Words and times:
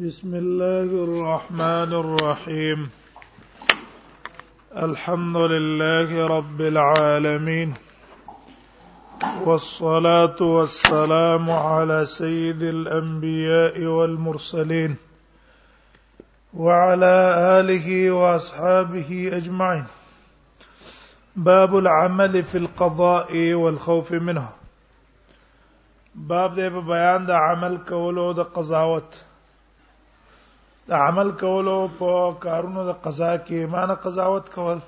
بسم 0.00 0.34
الله 0.34 1.04
الرحمن 1.04 1.92
الرحيم 2.00 2.88
الحمد 4.76 5.36
لله 5.36 6.26
رب 6.26 6.60
العالمين 6.60 7.74
والصلاه 9.44 10.36
والسلام 10.42 11.50
على 11.50 12.06
سيد 12.06 12.62
الانبياء 12.62 13.80
والمرسلين 13.82 14.96
وعلى 16.54 17.16
اله 17.60 18.10
واصحابه 18.10 19.30
اجمعين 19.32 19.84
باب 21.36 21.78
العمل 21.78 22.42
في 22.44 22.58
القضاء 22.58 23.52
والخوف 23.54 24.12
منه 24.12 24.48
باب 26.14 26.54
ده 26.54 26.68
بيان 26.68 27.26
ده 27.26 27.36
عمل 27.36 27.78
كولو 27.88 28.32
ده 28.32 28.42
قضاوت 28.42 29.24
د 30.88 30.92
عمل 31.06 31.30
کولو 31.40 31.76
په 31.98 32.10
کارونو 32.44 32.82
د 32.88 32.92
قضا 33.04 33.30
کې 33.46 33.60
معنی 33.72 33.94
قضاوت 34.04 34.46
کول 34.54 34.78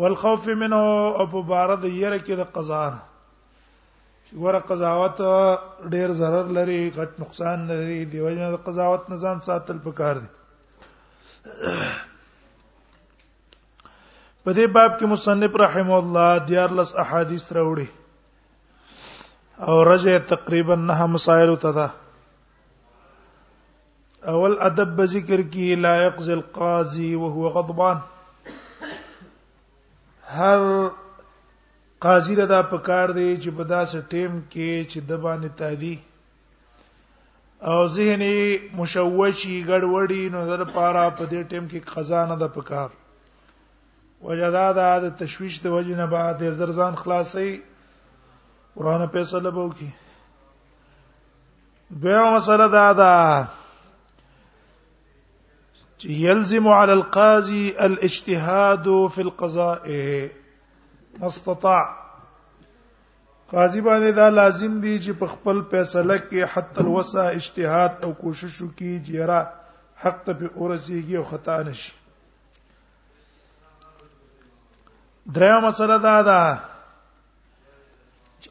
والخوف 0.00 0.48
منه 0.62 0.80
او 1.20 1.24
په 1.34 1.40
بار 1.52 1.68
د 1.84 1.92
یره 2.00 2.18
کې 2.24 2.34
د 2.40 2.48
قضا 2.56 2.80
ور 4.44 4.58
قضاوت 4.70 5.18
ډیر 5.94 6.08
zarar 6.20 6.46
لري 6.56 6.80
غټ 6.98 7.10
نقصان 7.22 7.58
لري 7.70 7.96
دیوژن 8.14 8.42
د 8.54 8.56
قضاوت 8.66 9.08
نظام 9.12 9.38
ساتل 9.46 9.78
پکار 9.86 10.16
دي 10.24 10.28
په 14.42 14.50
دې 14.56 14.66
باب 14.76 14.90
کې 14.98 15.06
مصنف 15.14 15.56
رحم 15.64 15.92
الله 16.00 16.30
دیار 16.52 16.70
لس 16.82 16.92
احادیث 17.04 17.44
راوړي 17.58 17.86
او 19.68 19.78
رجع 19.92 20.14
تقریبا 20.34 20.76
نه 20.88 21.06
مسائل 21.16 21.52
ته 21.64 21.72
ده 21.78 21.88
اول 24.26 24.56
ادب 24.60 24.96
به 24.96 25.06
ذکر 25.06 25.42
کی 25.50 25.74
لا 25.76 25.96
يقضي 26.02 26.32
القاضي 26.32 27.14
وهو 27.14 27.48
غضبان 27.48 27.96
هر 30.28 30.90
قاضی 32.00 32.34
را 32.34 32.46
دا 32.46 32.62
پکار 32.62 33.08
دی 33.12 33.36
چې 33.42 33.50
په 33.56 33.64
داسې 33.64 33.98
ټیم 34.10 34.42
کې 34.52 34.86
چې 34.90 35.00
د 35.00 35.12
باندې 35.26 35.48
تادی 35.58 35.98
او 37.62 37.86
ذهن 37.88 38.22
مشوشي 38.76 39.64
ګډوډي 39.68 40.28
نو 40.32 40.46
در 40.48 40.64
پاره 40.64 41.10
په 41.16 41.24
دې 41.26 41.42
ټیم 41.50 41.64
کې 41.70 41.80
خزانه 41.94 42.34
د 42.36 42.48
پکار 42.54 42.88
وجدا 44.22 44.72
دا 44.72 44.98
د 44.98 45.14
تشويش 45.22 45.60
د 45.60 45.66
وجې 45.66 45.94
نه 46.02 46.06
بعد 46.06 46.50
زرزان 46.62 46.94
خلاصي 46.96 47.62
قران 48.76 49.02
په 49.12 49.24
صلی 49.24 49.38
الله 49.48 49.66
وکي 49.70 49.90
بیا 51.90 52.22
مسله 52.34 52.66
دا 52.68 52.92
ده 53.00 53.10
يلزم 56.04 56.68
على 56.68 56.92
القاضي 56.92 57.68
الاجتهاد 57.70 59.06
في 59.10 59.20
القضاء 59.22 59.82
ما 61.20 61.26
استطاع 61.26 62.04
قاضي 63.52 63.80
باندې 63.80 64.10
دا 64.14 64.28
لازم 64.30 64.80
دي 64.80 64.98
چې 65.02 65.10
په 65.18 65.26
خپل 65.26 65.62
فیصله 65.70 66.18
کې 66.30 66.40
حتی 66.52 66.80
الوسع 66.82 67.24
اجتهاد 67.30 68.02
او 68.04 68.12
کوشش 68.14 68.58
وکړي 68.60 69.22
را 69.30 69.40
حق 70.02 70.18
ته 70.26 70.32
په 70.38 70.46
اورځيږي 70.58 71.14
او 71.18 71.24
خطا 71.24 71.62
نشي 71.62 71.92
دریم 75.26 75.64
مسله 75.66 75.96
دا 75.96 76.22
ده 76.22 76.60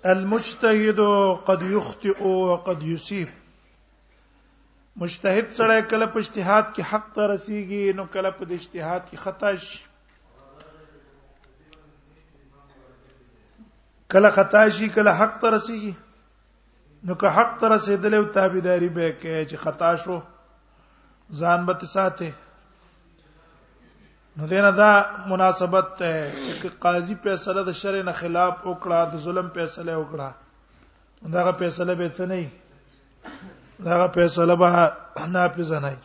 المجتهد 0.05 0.99
قد 1.47 1.61
يخطئ 1.61 2.23
وقد 2.23 2.83
يصيب 2.83 3.27
مجتهد 4.99 5.49
سره 5.57 5.75
کله 5.91 6.05
په 6.13 6.19
اجتهاد 6.23 6.69
کې 6.75 6.83
حق 6.91 7.03
ته 7.15 7.25
رسیږي 7.31 7.81
نو 7.97 8.05
کله 8.13 8.29
په 8.37 8.45
اجتهاد 8.59 9.01
کې 9.07 9.17
خطا 9.23 9.51
شي 9.63 9.77
کله 14.15 14.29
خطا 14.37 14.63
شي 14.77 14.87
کله 14.95 15.11
حق 15.19 15.33
ته 15.43 15.47
رسیږي 15.55 15.93
نو 17.09 17.13
که 17.23 17.27
حق 17.37 17.51
ته 17.59 17.65
رسیدلې 17.75 18.15
او 18.21 18.25
تابعداري 18.37 18.89
به 18.95 19.05
کوي 19.21 19.43
چې 19.49 19.55
خطا 19.65 19.91
شو 20.05 20.17
ځان 21.41 21.59
به 21.67 21.89
ساتي 21.95 22.29
نو 24.37 24.43
دینه 24.53 24.71
دا 24.79 24.89
مناسبت 25.35 25.87
ته 25.99 26.11
چې 26.59 26.67
قاضي 26.87 27.15
فیصله 27.27 27.63
د 27.69 27.77
شرع 27.81 28.01
نه 28.09 28.13
خلاف 28.23 28.55
وکړه 28.69 28.99
د 29.13 29.21
ظلم 29.27 29.47
فیصله 29.59 29.93
وکړه 30.01 30.29
داغه 31.37 31.51
فیصله 31.61 31.93
به 32.01 32.07
څه 32.15 32.23
نه 32.31 32.41
دا 33.85 34.07
فیصله 34.13 34.55
به 34.61 34.91
نافذ 35.33 35.71
نه 35.73 35.89
وي 35.95 36.03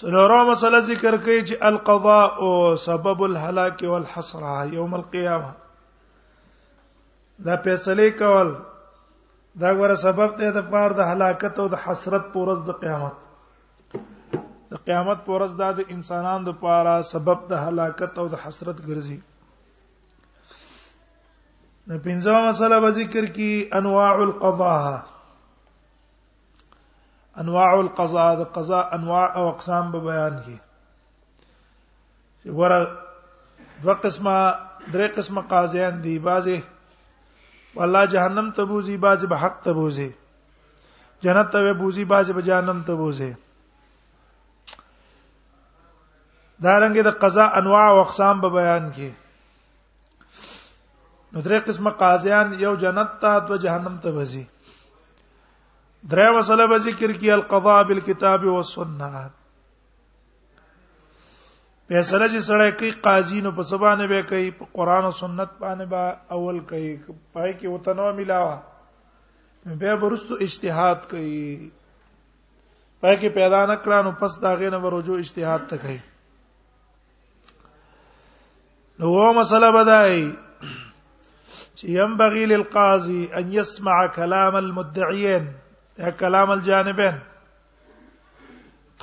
سلورو 0.00 0.40
مسله 0.50 0.78
ذکر 0.88 1.16
کوي 1.24 1.40
چې 1.48 1.56
القضاء 1.70 2.50
سبب 2.88 3.22
الهلاك 3.22 3.82
والحسره 3.92 4.64
يوم 4.76 4.94
القيامه 4.98 5.50
دا 7.46 7.56
فیصله 7.64 8.10
کول 8.18 8.48
دا 9.62 9.68
غوړه 9.76 9.96
سبب 10.06 10.30
دی 10.38 10.50
د 10.56 10.68
پاره 10.70 10.92
د 11.00 11.10
هلاکت 11.10 11.54
او 11.60 11.68
د 11.74 11.82
حسرت 11.84 12.24
پورز 12.32 12.58
د 12.68 12.78
قیامت 12.82 13.14
د 14.70 14.84
قیامت 14.86 15.18
پورز 15.26 15.52
دا 15.60 15.72
د 15.72 15.80
انسانانو 15.94 16.44
لپاره 16.50 17.02
سبب 17.12 17.38
د 17.50 17.66
هلاکت 17.66 18.12
او 18.20 18.26
د 18.28 18.34
حسرت 18.44 18.78
ګرځي 18.88 19.18
د 21.88 21.92
پنځه 22.04 22.34
مسله 22.46 22.76
به 22.84 22.90
ذکر 23.00 23.24
کی 23.36 23.50
انواع 23.80 24.10
القضاء 24.28 24.84
انواع 27.42 27.70
القضاء 27.78 28.30
د 28.40 28.48
قضاء 28.56 28.84
انواع 28.96 29.26
او 29.36 29.44
اقسام 29.52 29.84
به 29.92 30.00
بیان 30.08 30.34
کی 30.44 30.56
ګوره 32.58 32.80
دوه 33.84 33.94
قسمه 34.04 34.34
درې 34.92 35.08
قسمه 35.16 35.42
قاضیان 35.52 35.94
دي 36.04 36.14
بعضي 36.28 36.58
والله 37.76 38.02
جهنم 38.14 38.48
ته 38.58 38.62
بوزي 38.72 38.96
بعضي 39.06 39.26
به 39.30 39.36
حق 39.44 39.56
ته 39.68 39.72
بوزي 39.78 40.08
جنت 41.22 41.48
ته 41.54 41.72
بوزي 41.80 42.04
بعضي 42.12 42.32
به 42.36 42.42
جهنم 42.50 42.78
ته 42.90 42.94
بوزي 43.00 43.32
دا 46.68 46.74
رنګه 46.82 47.02
د 47.08 47.10
قضا 47.24 47.44
انواع 47.62 47.84
او 47.90 47.98
اقسام 48.04 48.36
به 48.44 48.48
بیان 48.58 48.84
کړي 48.94 49.10
نو 51.32 51.38
درې 51.46 51.58
قسمه 51.66 51.90
قاضیان 52.02 52.52
یو 52.60 52.70
جنت 52.84 53.10
ته 53.24 53.32
او 53.48 53.56
جهنم 53.64 53.96
ته 54.04 54.10
وځي 54.18 54.44
درې 56.12 56.28
وسله 56.38 56.66
به 56.70 56.78
ذکر 56.84 57.12
کی 57.24 57.30
القضاء 57.34 57.74
بالکتاب 57.90 58.44
والسنه 58.50 59.08
فیصله 61.88 62.26
چې 62.32 62.40
سړی 62.48 62.70
کوي 62.80 62.90
قاضی 63.08 63.40
نو 63.48 63.52
په 63.60 63.68
سبا 63.72 63.92
نه 64.00 64.06
به 64.14 64.22
کوي 64.32 64.48
په 64.62 64.70
قران 64.80 65.04
او 65.10 65.12
سنت 65.20 65.50
باندې 65.60 65.86
با 65.92 66.02
اول 66.38 66.60
کوي 66.72 66.90
پای 67.32 67.52
کې 67.52 67.66
وتنو 67.76 68.08
ملاوه 68.22 68.56
به 69.84 69.96
برستو 70.04 70.34
اجتهاد 70.46 71.06
کوي 71.14 71.36
پای 73.00 73.14
کې 73.20 73.28
پیدا 73.38 73.60
نکړه 73.66 74.04
نو 74.10 74.16
پس 74.24 74.40
داغه 74.48 74.70
نه 74.74 74.84
ورجو 74.86 75.18
اجتهاد 75.22 75.68
ته 75.72 75.76
کوي 75.86 76.00
نو 79.02 79.08
و 79.16 79.18
مسله 79.40 79.68
بدای 79.80 80.20
چې 81.78 81.94
ينبغي 82.02 82.46
للقاضي 82.46 83.28
ان 83.40 83.52
يسمع 83.56 83.98
كلام 84.06 84.56
المدعيين 84.60 85.44
یا 85.98 86.10
كلام 86.10 86.50
الجانبين 86.54 87.18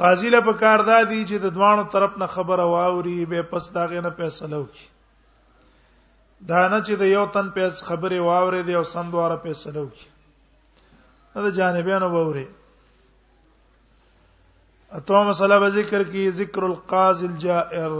قاضي 0.01 0.29
له 0.35 0.39
پکار 0.47 0.79
دادي 0.91 1.21
چې 1.29 1.35
د 1.45 1.53
دوانو 1.59 1.83
طرف 1.95 2.17
نه 2.21 2.27
خبره 2.35 2.65
واوري 2.73 3.15
به 3.33 3.41
پس 3.53 3.71
داغه 3.77 4.01
نه 4.07 4.11
فیصله 4.19 4.57
وکړي 4.61 4.89
دا 6.51 6.67
نه 6.73 6.79
چې 6.85 6.93
د 7.03 7.11
یو 7.15 7.25
تن 7.37 7.49
پیس 7.57 7.73
خبره 7.89 8.19
واوري 8.25 8.61
دی 8.69 8.75
او 8.79 8.83
سندواره 8.93 9.37
فیصله 9.47 9.79
وکړي 9.87 11.45
دا 11.45 11.49
جانبيانو 11.59 12.09
ووري 12.17 12.47
اته 14.99 15.23
مسله 15.31 15.59
به 15.65 15.69
ذکر 15.77 16.03
کی 16.15 16.25
ذکر 16.43 16.63
القاضي 16.71 17.25
الجائر 17.33 17.91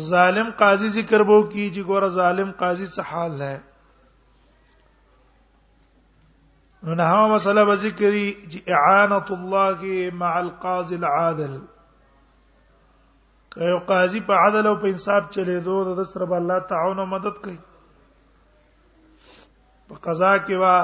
ظالم 0.00 0.50
قاضی 0.58 0.88
ذکر 0.92 1.22
بو 1.28 1.40
کی 1.48 1.68
چې 1.74 1.82
ګوره 1.86 2.08
ظالم 2.14 2.50
قاضی 2.60 2.86
څه 2.86 3.02
حال 3.08 3.32
ده 3.38 3.60
نو 6.84 6.94
نه 7.00 7.26
مسله 7.34 7.64
به 7.68 7.74
ذکر 7.82 8.12
چې 8.52 8.58
اعانه 8.68 9.26
الله 9.36 10.10
مع 10.22 10.38
القاضي 10.38 10.96
العادل 10.96 11.58
که 13.54 13.64
یو 13.72 13.78
قاضي 13.92 14.20
په 14.30 14.34
عدل 14.46 14.66
او 14.66 14.74
په 14.76 14.88
انصاف 14.88 15.24
چلے 15.36 15.58
دو 15.68 15.76
د 15.94 16.02
سره 16.14 16.24
به 16.26 16.36
الله 16.36 16.58
تعاون 16.72 16.98
او 16.98 17.06
مدد 17.12 17.34
کوي 17.44 17.58
په 19.88 19.94
قضا 20.08 20.34
کې 20.36 20.56
وا 20.62 20.76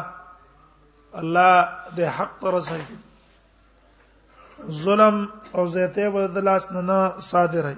الله 1.24 1.68
د 1.96 2.00
حق 2.20 2.34
ترسي 2.46 2.82
ظلم 4.84 5.26
او 5.56 5.66
زیته 5.66 6.10
بدلاس 6.10 6.72
نه 6.72 6.80
نه 6.80 7.00
صادره 7.34 7.76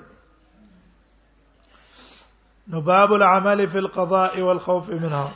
نو 2.72 2.80
باب 2.86 3.12
العمل 3.14 3.60
فی 3.70 3.78
القضاء 3.78 4.34
والخوف 4.40 4.88
منها 4.88 5.30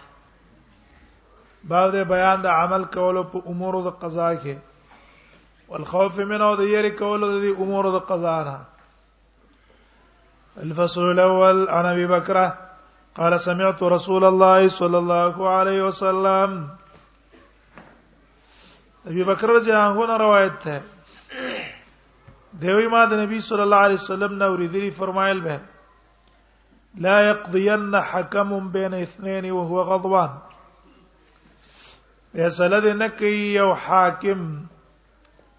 بعد 1.73 1.97
بیان 2.11 2.43
د 2.45 2.53
عمل 2.57 2.85
کولو 2.97 3.23
په 3.33 3.51
امور 3.53 3.79
د 3.87 3.95
قضاء 4.03 4.29
کې 4.45 5.41
والخوف 5.73 6.19
منه 6.33 6.51
د 6.61 6.71
یری 6.75 6.91
کولو 7.01 7.31
د 7.47 7.65
امور 7.65 7.89
د 7.97 8.05
قضاء 8.13 8.37
نه 8.51 8.55
الفصل 10.67 11.09
الاول 11.09 11.65
عن 11.81 11.87
ابي 11.95 12.07
بكر 12.15 12.41
قال 13.19 13.39
سمعت 13.49 13.83
رسول 13.97 14.23
الله 14.31 14.63
صلى 14.79 14.99
الله 15.03 15.35
عليه 15.57 15.81
وسلم 15.89 16.49
ابي 19.07 19.25
بكر 19.25 19.57
رضي 19.57 19.71
الله 19.83 20.05
عنه 20.15 20.23
روایت 20.27 20.55
ده 20.71 20.79
دیوی 22.67 22.87
ما 22.97 23.05
د 23.13 23.23
نبی 23.27 23.39
صلی 23.53 23.63
الله 23.63 23.77
علیه 23.91 24.01
وسلم 24.05 24.39
نو 24.49 24.53
ریدی 24.67 24.89
فرمایل 25.05 25.41
به 25.53 25.59
لا 26.97 27.29
يقضين 27.29 28.01
حكم 28.01 28.69
بين 28.73 28.95
اثنين 28.95 29.53
وهو 29.53 29.81
غضبان 29.83 30.31
فیصله 32.37 32.81
دې 32.81 32.93
نه 33.01 33.09
کوي 33.19 33.43
یو 33.55 33.75
حاکم 33.87 34.65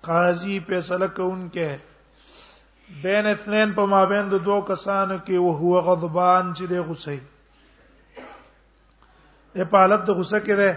قاضي 0.08 0.56
فیصله 0.68 1.08
کوونکې 1.08 2.98
بین 3.04 3.28
اثنين 3.28 3.74
په 3.78 3.84
مابین 3.94 4.26
د 4.32 4.34
دوه 4.50 4.66
کسانو 4.72 5.16
کې 5.18 5.36
او 5.38 5.48
هو 5.62 5.74
غضبان 5.88 6.44
چې 6.58 6.64
دی 6.74 6.80
غصه 6.90 7.12
یې 7.18 7.24
په 9.70 9.78
حالت 9.86 10.02
د 10.10 10.12
غصه 10.20 10.40
کې 10.50 10.56
ده 10.62 10.72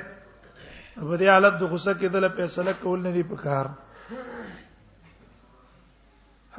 په 1.08 1.16
دې 1.16 1.30
حالت 1.34 1.54
د 1.60 1.62
غصه 1.74 1.92
کې 1.94 2.06
دله 2.16 2.28
فیصله 2.40 2.72
کول 2.82 2.98
نه 3.02 3.10
دی 3.18 3.22
پکار 3.34 3.66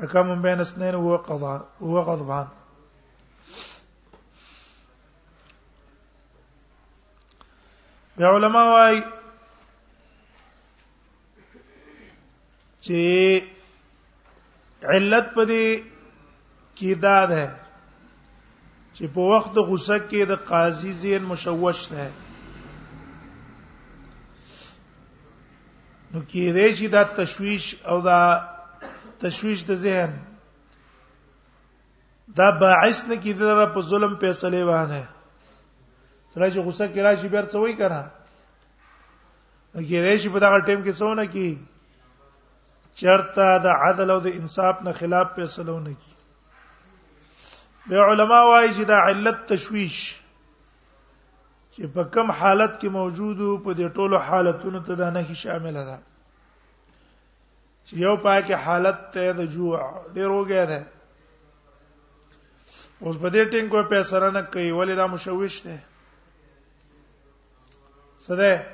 حکم 0.02 0.28
بین 0.42 0.60
اثنين 0.68 0.94
هو 0.95 1.18
قضا 1.28 1.56
هو 1.81 1.98
غضبان 2.12 2.45
دا 8.19 8.27
علما 8.36 8.62
وايي 8.74 9.00
چې 12.83 13.00
علت 14.94 15.25
پدې 15.36 15.68
کې 16.77 16.92
دا 17.06 17.18
ده 17.31 17.45
چې 18.95 19.04
په 19.13 19.21
وخت 19.33 19.54
غوسه 19.68 19.98
کې 20.10 20.21
د 20.31 20.42
قاضي 20.50 20.92
زین 21.04 21.24
مشوش 21.31 21.80
ده 21.94 22.07
نو 26.12 26.19
کې 26.30 26.44
دې 26.56 26.68
چې 26.77 26.86
دا 26.95 27.01
تشويش 27.21 27.66
او 27.94 27.98
دا 28.10 28.19
تشويش 29.24 29.60
د 29.69 29.80
ذهن 29.86 30.12
دا 32.42 32.48
باعث 32.66 32.98
نه 33.10 33.16
کیدره 33.27 33.66
په 33.77 33.86
ظلم 33.94 34.13
فیصله 34.25 34.60
وانه 34.71 35.01
سره 36.34 36.48
چې 36.52 36.60
غوسه 36.66 36.86
کې 36.94 37.02
راشي 37.06 37.28
بیر 37.34 37.46
څه 37.52 37.58
وای 37.64 37.74
کنه 37.80 38.02
کې 39.88 39.98
راشي 40.08 40.30
په 40.36 40.40
دغه 40.46 40.58
ټیم 40.68 40.80
کې 40.86 40.94
څونه 41.02 41.24
کی 41.36 41.48
چرته 43.02 43.46
د 43.64 43.66
عدل 43.88 44.10
او 44.16 44.20
د 44.26 44.28
انصاف 44.42 44.76
نه 44.88 44.92
خلاف 45.00 45.28
فیصلو 45.36 45.78
نه 45.88 45.94
کی 46.04 46.12
به 47.88 47.98
علما 48.12 48.40
وايي 48.50 48.70
چې 48.76 48.84
دا 48.92 48.98
علت 49.10 49.38
تشويش 49.54 49.98
چې 51.74 51.84
په 51.98 52.04
کوم 52.18 52.28
حالت 52.44 52.72
کې 52.80 52.90
موجودو 53.00 53.50
په 53.68 53.72
دې 53.81 53.88
ټولو 53.98 54.16
حالتونو 54.30 54.80
ته 54.90 54.96
دا 55.02 55.10
نه 55.18 55.34
شامل 55.44 55.76
ده 55.90 55.98
چې 57.86 57.94
یو 58.06 58.16
پاکه 58.26 58.56
حالت 58.68 58.98
ته 59.18 59.34
د 59.44 59.46
جوع 59.58 59.76
ډیر 60.16 60.30
وګیا 60.30 60.66
ده 60.74 60.80
اوس 63.00 63.16
په 63.18 63.30
دې 63.30 63.44
ټینګو 63.52 63.81
په 63.94 64.00
سره 64.10 64.31
نه 64.36 64.42
کوي 64.54 64.72
ولې 64.72 64.96
دا 65.04 65.08
مشوش 65.14 65.56
ده 65.70 65.78
سده 68.27 68.66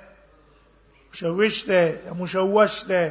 مشوش 1.13 1.65
ده 1.67 2.01
یا 2.05 2.13
مشوش 2.13 2.83
ده 2.89 3.03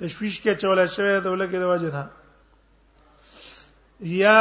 تشویش 0.00 0.36
کې 0.42 0.52
چوله 0.62 0.86
شوی 0.94 1.20
ده 1.24 1.28
ولکه 1.34 1.58
د 1.58 1.64
وجه 1.72 1.90
نه 1.96 2.04
یا 4.22 4.40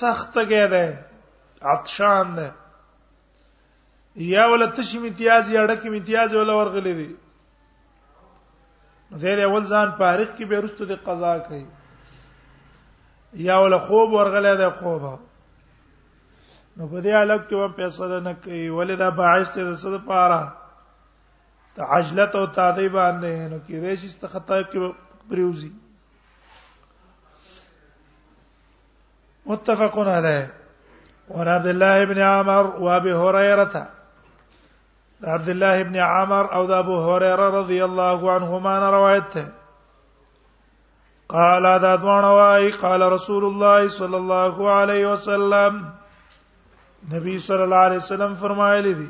سخت 0.00 0.34
کې 0.50 0.64
ده 0.72 0.84
عطشان 1.74 2.26
ده 2.38 2.48
یا 4.32 4.44
ول 4.52 4.64
تشم 4.76 5.02
امتیاز 5.08 5.44
یا 5.56 5.62
ډکه 5.70 5.86
امتیاز 5.90 6.30
ول 6.34 6.50
ورغلې 6.58 6.94
دي 7.00 7.10
نو 9.10 9.14
دې 9.20 9.44
اول 9.48 9.64
ځان 9.72 9.88
پارخ 10.02 10.28
کې 10.36 10.44
به 10.50 10.56
رسته 10.64 10.84
د 10.84 10.92
قضا 11.06 11.38
کوي 11.46 11.66
یا 13.48 13.56
ول 13.64 13.74
خوب 13.86 14.08
ورغلې 14.12 14.54
ده 14.60 14.70
خوبه 14.78 15.14
نو 16.78 16.86
په 16.92 16.98
دې 17.04 17.12
حالت 17.18 17.42
کې 17.48 17.56
و 17.56 17.68
پیسې 17.78 18.06
نه 18.26 18.32
کوي 18.44 18.68
ولې 18.76 18.96
دا 19.02 19.08
باعث 19.20 19.48
ته 19.54 19.60
د 19.68 19.76
صد 19.82 19.94
پاره 20.08 20.42
تعجلت 21.78 22.32
او 22.40 22.44
تادی 22.58 22.88
باندې 22.96 23.32
نو 23.52 23.58
کې 23.64 23.76
ریس 23.84 24.02
است 24.08 24.24
خطا 24.32 24.58
کې 24.70 24.80
بریوزی 25.30 25.70
متفقون 29.46 30.08
علی 30.18 30.36
وعن 31.32 31.48
عبد 31.56 31.66
الله 31.74 32.04
بن 32.14 32.18
عمر 32.34 32.64
ابي 32.98 33.12
هريره 33.24 33.84
عبد 35.34 35.48
الله 35.56 35.80
ابن 35.82 35.96
عمر 36.12 36.44
او 36.56 36.64
ابو 36.84 36.96
هريره 37.10 37.48
رضي 37.60 37.84
الله 37.84 38.32
عنهما 38.38 38.88
روایت 39.00 39.34
قال 41.34 41.74
ذا 41.82 41.96
ذوان 42.02 42.24
واي 42.24 42.70
قال 42.72 43.12
رسول 43.12 43.44
الله 43.44 43.88
صلى 44.00 44.16
الله 44.16 44.70
عليه 44.70 45.06
وسلم 45.12 45.86
نبی 47.12 47.38
صلی 47.46 47.62
الله 47.62 47.76
علیه 47.86 47.96
وسلم 47.98 48.34
فرمایلی 48.40 48.92
دي 48.94 49.08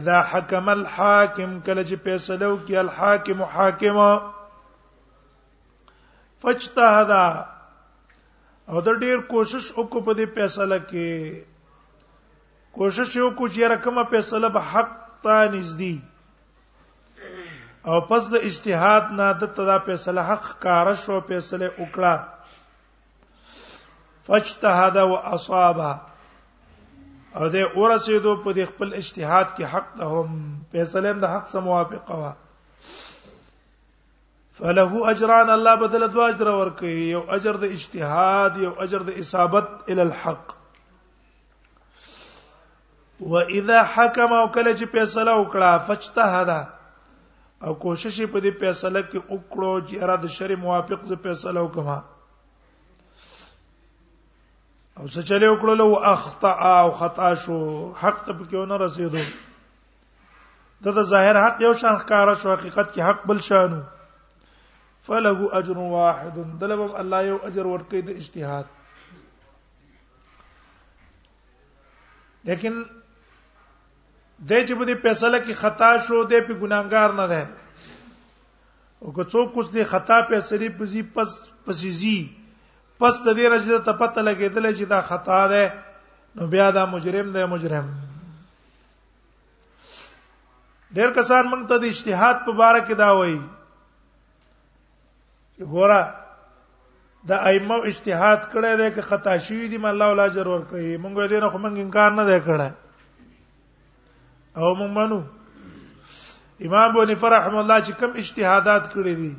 اذا 0.00 0.18
حكم 0.30 0.68
الحاكم 0.68 1.60
کله 1.66 1.82
چې 1.84 1.96
فیصلو 2.06 2.54
کې 2.66 2.74
الحاکم 2.82 3.38
حاکم 3.52 3.98
فاجتهد 6.44 7.10
او 7.20 8.78
د 8.88 8.98
ډیر 9.04 9.20
کوشش 9.34 9.70
وکړو 9.76 10.00
په 10.08 10.14
دې 10.20 10.26
فیصله 10.38 10.78
کې 10.88 11.06
کوشش 12.80 13.08
یو 13.16 13.28
کو 13.40 13.48
چې 13.54 13.70
رقمه 13.74 14.02
فیصله 14.14 14.48
به 14.56 14.62
حق 14.72 14.92
ته 15.22 15.36
نږدې 15.52 15.96
او 17.92 17.96
پس 18.10 18.22
د 18.34 18.36
اجتهاد 18.50 19.04
نه 19.20 19.26
د 19.44 19.52
تدا 19.58 19.78
فیصله 19.90 20.20
حق 20.32 20.44
کار 20.66 20.88
شو 21.06 21.16
فیصله 21.30 21.68
وکړه 21.78 22.14
فاجتهد 24.28 24.96
واصابه 25.14 25.90
او 27.36 27.46
د 27.54 27.56
اورسېدو 27.78 28.32
په 28.44 28.50
دې 28.56 28.64
خپل 28.72 28.92
اجتهاد 29.00 29.48
کې 29.56 29.64
حق 29.72 29.88
ته 30.00 30.04
هم 30.12 30.36
فیصله 30.74 31.12
د 31.24 31.32
حق 31.32 31.48
سره 31.52 31.62
موافقه 31.66 32.14
وا 32.20 32.32
فله 34.60 35.02
اجران 35.12 35.50
الله 35.56 35.74
بدل 35.82 36.06
دو 36.14 36.22
اجر 36.28 36.46
ورکي 36.60 36.92
یو 37.10 37.22
اجر 37.38 37.58
د 37.64 37.76
اجتهاد 37.78 38.56
یو 38.66 38.70
اجر 38.86 39.04
د 39.10 39.18
اصابت 39.24 39.92
ال 39.96 40.00
الحق 40.06 40.56
واذا 43.30 43.78
حكم 43.94 44.32
او 44.40 44.44
کله 44.56 44.72
چې 44.78 44.86
فیصله 44.96 45.34
وکړه 45.38 45.70
فاجتهد 45.90 47.68
او 47.68 47.72
کوشش 47.86 48.20
په 48.32 48.40
دې 48.44 48.58
فیصله 48.62 49.04
کې 49.10 49.18
وکړو 49.32 49.72
چې 49.88 50.02
اراده 50.04 50.28
شری 50.38 50.56
موافق 50.66 51.04
ز 51.12 51.20
فیصله 51.26 51.60
وکړه 51.66 51.96
او 55.00 55.06
څه 55.06 55.22
چلے 55.22 55.48
وکړل 55.48 55.80
او 55.82 55.92
اخطا 56.12 56.50
او 56.80 56.90
خطا 57.00 57.28
شو 57.42 57.58
حق 58.02 58.22
ته 58.26 58.32
پکې 58.38 58.70
نه 58.70 58.78
رسیدو 58.84 59.20
دا 60.86 60.94
د 60.96 61.04
ظاهر 61.10 61.38
حق 61.44 61.60
یو 61.64 61.72
شان 61.82 61.98
ښکارا 62.04 62.34
شو 62.42 62.52
حقیقت 62.52 62.88
کې 62.94 63.08
حق 63.08 63.26
بل 63.30 63.40
شانو 63.48 63.78
فلغو 65.08 65.48
اجر 65.58 65.78
واحد 65.98 66.40
دلبم 66.64 66.96
الله 67.02 67.20
یو 67.28 67.36
اجر 67.50 67.68
ورکړي 67.68 68.08
د 68.08 68.18
اجتهاد 68.22 68.64
لیکن 72.50 72.82
د 72.88 74.66
چې 74.66 74.80
په 74.80 74.88
دې 74.88 75.02
فیصله 75.04 75.40
کې 75.44 75.54
خطا 75.62 75.92
شو 76.08 76.24
دې 76.24 76.48
په 76.48 76.54
ګناګار 76.64 77.16
نه 77.20 77.26
ده 77.34 79.06
او 79.06 79.14
که 79.14 79.24
څوک 79.24 79.54
اوس 79.56 79.70
دې 79.70 79.84
خطا 79.94 80.20
په 80.32 80.40
سری 80.50 80.68
پزی 80.82 81.02
پس 81.18 81.38
پسیزی 81.66 82.18
پس 83.00 83.18
د 83.26 83.34
دې 83.38 83.48
رجد 83.54 83.84
ته 83.88 83.92
پته 84.00 84.20
لګېدل 84.28 84.66
چې 84.78 84.84
دا 84.94 85.00
خطا 85.10 85.40
ده 85.48 85.64
نو 86.36 86.46
بیا 86.52 86.70
دا 86.76 86.84
مجرم 86.94 87.30
دی 87.34 87.44
مجرم 87.54 87.86
ډېر 90.96 91.10
کسان 91.18 91.44
موږ 91.50 91.62
ته 91.68 91.76
د 91.82 91.84
اجتهاد 91.90 92.36
په 92.46 92.52
اړه 92.68 92.80
کې 92.88 92.94
دا 93.02 93.10
وایي 93.18 93.40
ګوره 95.74 96.00
دا 97.28 97.36
ائمه 97.50 97.76
اجتهاد 97.90 98.40
کړی 98.52 98.72
دی 98.80 98.88
که 98.96 99.02
خطا 99.10 99.34
شوی 99.46 99.68
دی 99.74 99.78
مله 99.84 100.04
الله 100.04 100.22
اجر 100.30 100.46
ورکړي 100.48 100.96
موږ 101.04 101.26
دې 101.30 101.40
نه 101.44 101.48
خو 101.48 101.58
موږ 101.58 101.76
انکار 101.84 102.10
نه 102.20 102.24
دی 102.30 102.38
کړی 102.46 102.70
او 104.58 104.74
موږ 104.74 104.90
منو 104.90 105.22
امام 106.66 106.92
بونی 106.94 107.14
فرح 107.22 107.38
رحم 107.38 107.56
الله 107.58 107.78
چې 107.80 107.92
کوم 108.00 108.10
اجتهادات 108.16 108.84
کړی 108.96 109.14
دي 109.20 109.32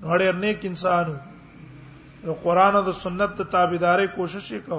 نو 0.00 0.18
ډېر 0.18 0.34
نیک 0.44 0.64
انسانو 0.70 1.14
نو 2.26 2.34
قران 2.44 2.76
او 2.76 2.82
د 2.86 2.92
سنت 3.02 3.34
ته 3.40 3.44
تابعداري 3.50 4.06
کوشش 4.14 4.46
وکاو 4.52 4.78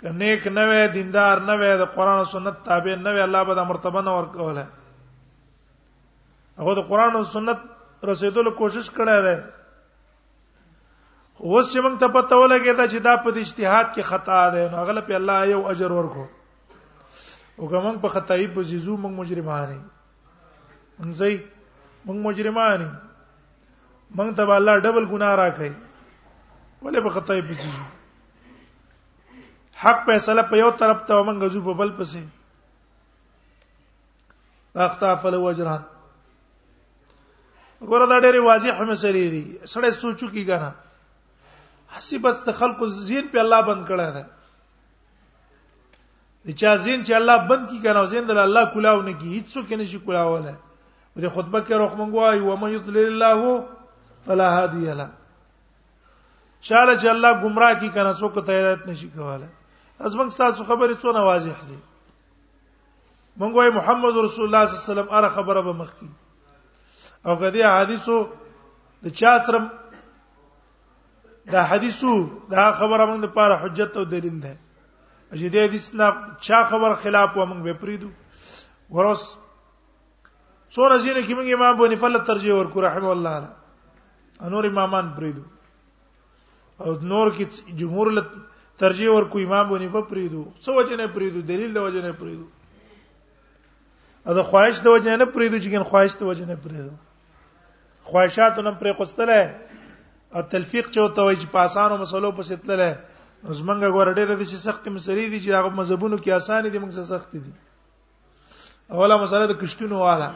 که 0.00 0.12
نیک 0.12 0.46
نه 0.46 0.64
وې 0.68 0.82
دیندار 0.96 1.40
نه 1.48 1.54
وې 1.56 1.76
د 1.82 1.88
قران 1.94 2.18
او 2.22 2.26
سنت 2.32 2.58
تابع 2.66 2.94
نه 2.96 3.10
وې 3.14 3.22
الله 3.28 3.42
به 3.50 3.54
د 3.60 3.66
مرتبه 3.70 4.00
نه 4.08 4.16
ورکوله 4.18 4.66
هغه 6.58 6.74
د 6.80 6.86
قران 6.92 7.16
او 7.18 7.24
سنت 7.36 7.58
رسیدلو 8.10 8.50
کوشش 8.60 8.90
کړی 8.98 9.18
دی 9.28 9.34
اوس 11.40 11.72
چې 11.72 11.78
موږ 11.80 11.98
ته 12.04 12.14
پته 12.16 12.34
ولګی 12.42 12.72
دا 12.76 12.86
چې 12.88 12.98
دا 13.10 13.14
په 13.26 13.36
اجتهاد 13.40 13.86
کې 13.94 14.02
خطا 14.12 14.40
ده 14.54 14.62
نو 14.74 14.78
هغه 14.82 14.92
په 15.10 15.16
الله 15.20 15.38
یو 15.56 15.62
اجر 15.74 15.90
ورکو 16.00 16.24
او 16.28 17.64
که 17.66 17.74
موږ 17.74 17.96
په 18.08 18.14
خطای 18.16 18.46
په 18.56 18.60
زیزو 18.72 18.94
موږ 19.04 19.12
مجرمانه 19.20 19.80
موږ 21.00 21.12
زئی 21.22 21.36
موږ 21.42 22.16
مجرمانه 22.32 22.88
موږ 24.16 24.28
ته 24.36 24.52
الله 24.52 24.78
ډبل 24.78 25.08
ګناه 25.08 25.36
راکړي 25.42 25.72
ولې 26.82 27.00
به 27.06 27.10
خطا 27.14 27.32
یې 27.34 27.42
پېژې 27.48 27.70
شو 27.76 27.84
حق 29.84 29.98
فیصله 30.06 30.42
په 30.52 30.56
یو 30.62 30.70
طرف 30.82 30.98
ته 31.08 31.12
ومنګ 31.18 31.42
زو 31.54 31.60
په 31.68 31.72
بل 31.80 31.90
پسې 32.00 32.22
اخطا 34.86 35.08
فل 35.22 35.34
وجران 35.42 35.82
ګوره 37.88 38.06
دا 38.06 38.18
ډېری 38.24 38.40
واضح 38.46 38.74
مسلې 38.82 39.28
دي 39.36 39.46
سړی 39.64 39.90
سوچو 40.00 40.26
کی 40.36 40.42
کنه 40.50 40.70
حسی 41.96 42.16
بس 42.26 42.36
د 42.48 42.50
خلقو 42.58 42.84
زین 42.88 43.24
په 43.34 43.38
الله 43.44 43.60
بند 43.68 43.82
کړه 43.92 44.08
ده 44.16 44.24
د 46.48 46.50
چا 46.60 46.70
زین 46.88 47.00
چې 47.04 47.12
الله 47.20 47.36
بند 47.52 47.62
کی 47.70 47.78
کنه 47.84 48.00
زین 48.14 48.24
د 48.30 48.32
الله 48.46 48.64
کلاو 48.76 48.98
نه 49.04 49.12
کی 49.20 49.28
هیڅ 49.34 49.46
څوک 49.54 49.66
نه 49.80 49.86
شي 49.92 49.98
کلاوله 50.08 50.54
د 51.16 51.34
خطبه 51.34 51.60
کې 51.60 51.74
روح 51.80 51.92
مونږ 51.94 52.10
وایو 52.16 52.44
و 52.48 52.52
من 52.56 52.70
یضلل 52.76 53.06
الله 53.12 53.38
فلا 54.26 54.48
هادی 54.56 54.84
له 55.00 55.06
چاله 56.60 56.94
چې 57.00 57.08
الله 57.10 57.32
گمراه 57.42 57.72
کی 57.80 57.88
کنه 57.90 58.12
څوک 58.20 58.34
ته 58.48 58.52
هدایت 58.60 58.82
نشي 58.88 59.08
کوله 59.16 59.48
از 60.00 60.16
موږ 60.16 60.36
تاسو 60.40 60.64
خبرې 60.64 60.94
څونه 61.02 61.20
واضح 61.26 61.58
دي 61.72 61.78
موږ 63.40 63.54
وايي 63.58 63.70
محمد 63.76 64.16
رسول 64.24 64.44
الله 64.44 64.66
صلی 64.66 64.74
الله 64.74 64.84
علیه 64.84 64.92
وسلم 64.92 65.12
اره 65.18 65.28
خبره 65.36 65.60
به 65.68 65.72
مخکې 65.72 66.08
او 67.26 67.34
غدي 67.42 67.62
حدیثو 67.66 68.16
د 69.04 69.16
چا 69.20 69.36
سره 69.44 69.60
دا 71.52 71.60
حدیثو 71.70 72.16
دا 72.50 72.72
خبره 72.80 73.04
موږ 73.06 73.24
لپاره 73.26 73.56
حجت 73.62 73.96
او 73.96 74.04
دلیل 74.10 74.36
ده 74.40 74.58
چې 75.32 75.52
دې 75.52 75.56
حدیث 75.68 75.86
نه 75.94 76.12
چا 76.48 76.58
خبر 76.74 76.94
خلاف 77.06 77.30
و 77.36 77.46
موږ 77.46 77.62
به 77.62 77.72
پریدو 77.86 78.10
ورس 78.90 79.24
څو 80.70 80.78
راځي 80.78 81.14
نه 81.16 81.24
کې 81.24 81.40
موږ 81.40 81.48
امام 81.54 81.76
بنفل 81.80 82.18
ترجیح 82.32 82.52
ورکو 82.54 82.80
رحم 82.86 83.04
الله 83.14 83.48
انور 84.44 84.66
امامان 84.72 85.12
پریدو 85.16 85.42
او 86.84 86.92
نور 87.08 87.30
کې 87.36 87.76
جمهور 87.80 88.10
له 88.16 88.22
ترجیح 88.82 89.10
ورکو 89.14 89.38
امام 89.44 89.72
ونی 89.72 89.86
په 89.94 90.02
پریدو 90.10 90.44
څه 90.64 90.74
وجه 90.78 90.96
نه 91.00 91.06
پریدو 91.16 91.40
دلیل 91.50 91.72
د 91.76 91.82
وجه 91.86 92.00
نه 92.06 92.12
پریدو 92.20 92.46
ا 94.30 94.34
د 94.38 94.46
خواهش 94.52 94.80
د 94.86 94.96
وجه 94.96 95.16
نه 95.22 95.26
پریدو 95.34 95.58
چې 95.62 95.68
ګن 95.74 95.84
خواهش 95.90 96.16
د 96.20 96.30
وجه 96.30 96.46
نه 96.52 96.56
پریدو 96.64 96.94
خواهشاتونه 98.12 98.72
پرې 98.80 98.98
قستله 99.00 99.38
او 100.38 100.42
تلفیق 100.54 100.88
چوته 100.94 101.22
وای 101.22 101.36
چې 101.42 101.52
پاسانو 101.58 101.96
مسلو 102.04 102.32
په 102.38 102.48
ستله 102.52 102.88
زمنګ 103.58 103.92
غوړ 103.94 104.06
ډېر 104.18 104.34
دي 104.38 104.44
چې 104.50 104.56
سخت 104.66 104.88
مسلې 104.96 105.24
دي 105.32 105.38
چې 105.44 105.50
هغه 105.58 105.70
مذهبونو 105.82 106.16
کې 106.22 106.36
اسانه 106.40 106.68
دي 106.74 106.78
موږ 106.82 106.92
سره 106.96 107.10
سخت 107.12 107.36
دي 107.36 108.96
اوله 108.96 109.20
مسله 109.26 109.52
د 109.52 109.60
کشتونو 109.64 110.00
والا 110.06 110.30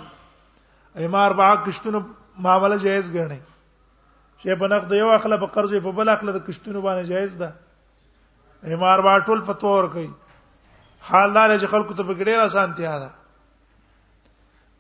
ایمار 1.06 1.38
با 1.42 1.50
کشتونو 1.70 2.00
معاملې 2.04 2.86
جایز 2.86 3.10
ګڼي 3.18 3.40
شی 4.42 4.54
په 4.58 4.66
نقد 4.70 4.92
یو 4.92 5.10
اخله 5.12 5.36
په 5.38 5.46
قرض 5.54 5.72
په 5.82 5.90
بل 5.92 6.08
اخله 6.08 6.32
د 6.36 6.46
کشتونو 6.46 6.80
باندې 6.82 7.08
جایز 7.08 7.36
ده 7.38 8.74
همار 8.74 8.98
واټول 9.06 9.42
په 9.50 9.60
تور 9.64 9.88
کوي 9.96 10.10
حال 11.10 11.34
دار 11.34 11.50
چې 11.58 11.66
خلکو 11.74 11.94
ته 11.94 12.02
بګډیر 12.02 12.38
اسانتیا 12.44 12.94
ده 13.02 13.10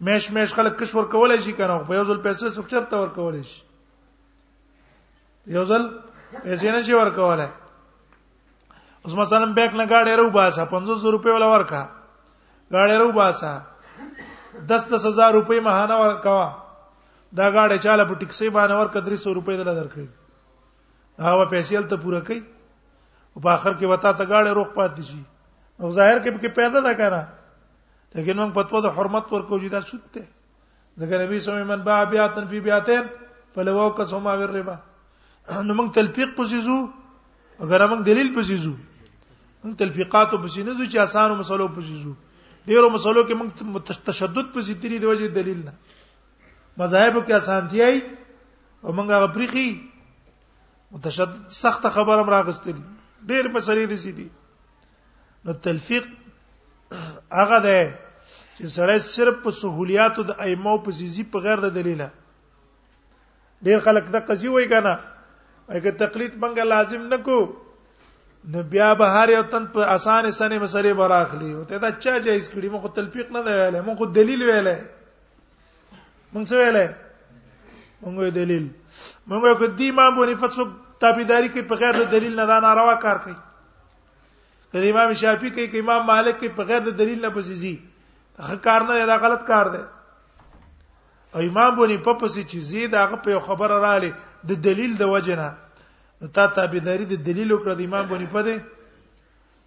مېش 0.06 0.30
مېش 0.36 0.54
خلک 0.58 0.78
کشور 0.78 1.04
کولای 1.16 1.40
شي 1.46 1.52
کنه 1.58 1.78
په 1.90 1.94
یو 2.00 2.04
ځل 2.04 2.20
پیسې 2.22 2.48
سکچر 2.60 2.84
تور 2.94 3.08
کولای 3.18 3.42
شي 3.50 3.60
یو 5.56 5.64
ځل 5.72 5.86
پیسې 6.42 6.66
نه 6.78 6.82
شي 6.88 6.94
ورکولای 6.94 7.48
اوس 9.02 9.14
مثلا 9.16 9.44
بیک 9.56 9.74
نه 9.76 9.86
گاډې 9.88 10.16
رو 10.18 10.30
باسه 10.34 10.64
500 10.74 11.10
روپے 11.14 11.30
ولا 11.32 11.46
ورکا 11.52 11.82
گاډې 12.74 13.00
رو 13.04 13.12
باسه 13.18 14.64
10 14.72 14.86
10000 14.92 15.32
روپے 15.38 15.58
ماهانه 15.66 15.96
ورکوا 16.02 16.48
دا 17.38 17.46
غاړه 17.54 17.76
چاله 17.84 18.04
په 18.10 18.18
ټیکسي 18.22 18.48
باندې 18.56 18.74
ورک 18.80 18.96
300 19.06 19.32
روپۍ 19.38 19.54
دل 19.60 19.70
درکړي 19.78 20.04
هغه 21.28 21.44
پیسې 21.54 21.88
ته 21.92 21.96
پوره 22.04 22.20
کوي 22.30 22.40
او 22.42 23.40
په 23.46 23.52
اخر 23.56 23.72
کې 23.78 23.90
وتا 23.92 24.12
ته 24.20 24.28
غاړه 24.32 24.52
روخ 24.58 24.68
پاتې 24.78 25.10
شي 25.10 25.22
او 25.80 25.90
ظاهر 25.98 26.20
کې 26.22 26.40
کې 26.42 26.58
پیدا 26.60 26.82
دا 26.88 26.92
کړه 27.00 27.22
لیکن 28.18 28.38
موږ 28.40 28.54
پتو 28.58 28.80
د 28.84 28.94
حرمت 28.98 29.32
ورکو 29.32 29.58
جدا 29.64 29.80
شته 29.88 30.22
ځکه 30.22 31.22
نبی 31.22 31.38
صلی 31.38 31.52
الله 31.52 31.54
علیه 31.54 31.62
وسلم 31.62 31.72
من 31.74 31.80
باع 31.88 32.02
بیاتن 32.14 32.44
فی 32.52 32.60
بیاتین 32.68 33.06
فلو 33.54 33.88
کسما 34.00 34.34
ور 34.42 34.52
ربا 34.58 34.74
نو 34.74 35.74
موږ 35.80 35.94
تلفیق 35.98 36.36
پسیزو 36.36 36.76
اگر 36.82 37.86
موږ 37.88 38.06
دلیل 38.10 38.30
پسیزو 38.38 38.70
موږ 38.74 39.74
تلفیقات 39.82 40.38
پسینو 40.44 40.78
چې 40.78 41.02
آسانو 41.08 41.40
مسلو 41.42 41.66
پسیزو 41.78 42.14
ډیرو 42.70 42.90
مسلو 42.98 43.26
کې 43.26 43.40
موږ 43.40 43.98
تشدد 44.12 44.54
پسې 44.54 44.82
تیری 44.84 45.02
دی 45.04 45.10
وجه 45.14 45.34
دلیل 45.42 45.58
نه 45.64 45.76
مذاهب 46.78 47.18
کې 47.26 47.32
اسانتي 47.40 47.82
ای 47.82 47.98
او 48.84 48.92
موږ 48.92 49.10
هغه 49.16 49.26
پریخي 49.38 49.66
متشدد 50.96 51.50
سخت 51.58 51.86
خبره 51.98 52.22
هم 52.22 52.30
راغستل 52.36 52.74
ډېر 53.26 53.48
په 53.56 53.60
سری 53.68 53.86
دي 53.92 53.96
سيدي 54.04 54.26
نو 55.48 55.52
تلفیق 55.68 56.08
هغه 57.42 57.60
ده 57.68 57.84
چې 58.58 58.66
سړی 58.76 58.98
صرف 59.14 59.36
په 59.46 59.50
سہولیاتو 59.62 60.22
د 60.32 60.40
ایمو 60.48 60.76
په 60.88 60.96
سيزي 61.00 61.24
په 61.36 61.46
غیر 61.48 61.62
د 61.66 61.74
دلیله 61.78 62.08
ډېر 63.62 63.78
خلک 63.88 64.10
د 64.16 64.26
قضیه 64.30 64.50
وای 64.56 64.68
کنه 64.74 64.94
اګه 64.98 66.00
تقلید 66.02 66.34
منګه 66.44 66.64
لازم 66.72 67.06
نکو 67.14 67.38
نو 68.54 68.62
بیا 68.74 68.88
به 69.00 69.14
هر 69.16 69.32
یو 69.36 69.42
تن 69.54 69.66
په 69.78 69.94
اسانه 69.94 70.30
سنې 70.38 70.60
مسلې 70.66 71.00
براخلی 71.02 71.52
او 71.54 71.64
ته 71.70 71.78
دا 71.86 71.90
چا 72.00 72.18
جایز 72.18 72.50
کړی 72.52 72.70
مخ 72.76 72.92
تلفیق 73.00 73.30
نه 73.38 73.42
دی 73.48 73.54
ویلې 73.54 73.86
مخ 73.90 74.14
دلیل 74.18 74.42
ویلې 74.42 75.03
مونږ 76.34 76.46
څه 76.50 76.56
ویلې 76.56 76.88
مونږ 78.02 78.30
دلیل 78.38 78.64
مونږ 79.26 79.52
کو 79.60 79.66
دی 79.80 79.88
امام 79.94 80.14
بونی 80.16 80.34
فتسو 80.42 80.64
تابعداري 81.04 81.48
کوي 81.54 81.62
په 81.72 81.80
غیر 81.82 81.94
د 82.02 82.10
دلیل 82.14 82.34
نه 82.40 82.44
دا 82.52 82.58
ناروا 82.66 82.94
کار 83.06 83.16
کوي 83.24 83.34
کله 84.74 84.90
امام 84.92 85.12
شافعي 85.22 85.50
کوي 85.50 85.66
کې 85.66 85.78
امام 85.86 86.06
مالک 86.12 86.38
کوي 86.42 86.48
په 86.60 86.70
غیر 86.70 86.80
د 86.90 86.98
دلیل 87.02 87.18
نه 87.24 87.28
پسې 87.28 87.52
زی 87.64 87.74
هغه 88.44 88.56
کار 88.66 88.80
نه 88.90 89.06
دا 89.12 89.16
غلط 89.26 89.46
کار 89.52 89.66
دی 89.76 89.82
او 91.34 91.40
امام 91.40 91.76
بونی 91.78 91.96
په 92.06 92.12
پسې 92.20 92.40
چې 92.50 92.58
زی 92.70 92.86
دا 92.94 93.06
په 93.26 93.40
خبره 93.48 93.78
را 93.86 93.94
لې 93.98 94.12
د 94.50 94.62
دلیل 94.68 94.96
د 95.02 95.14
وجنه 95.14 95.48
تا 96.36 96.46
تابعداري 96.60 97.04
د 97.14 97.24
دلیل 97.28 97.52
وکړه 97.52 97.74
د 97.74 97.80
امام 97.90 98.06
بونی 98.12 98.26
په 98.36 98.42
دی 98.48 98.56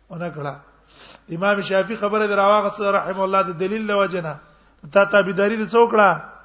ونه 0.09 0.31
کړه 0.37 1.37
امام 1.37 1.61
شافعي 1.73 1.97
خبره 2.05 2.27
دراوغه 2.31 2.69
سره 2.79 2.91
رحم 2.99 3.19
الله 3.21 3.41
د 3.51 3.59
دلیل 3.65 3.87
د 3.93 4.01
وجنه 4.03 4.33
تا 4.97 5.03
تابعداري 5.15 5.55
د 5.63 5.69
څوکړه 5.69 6.36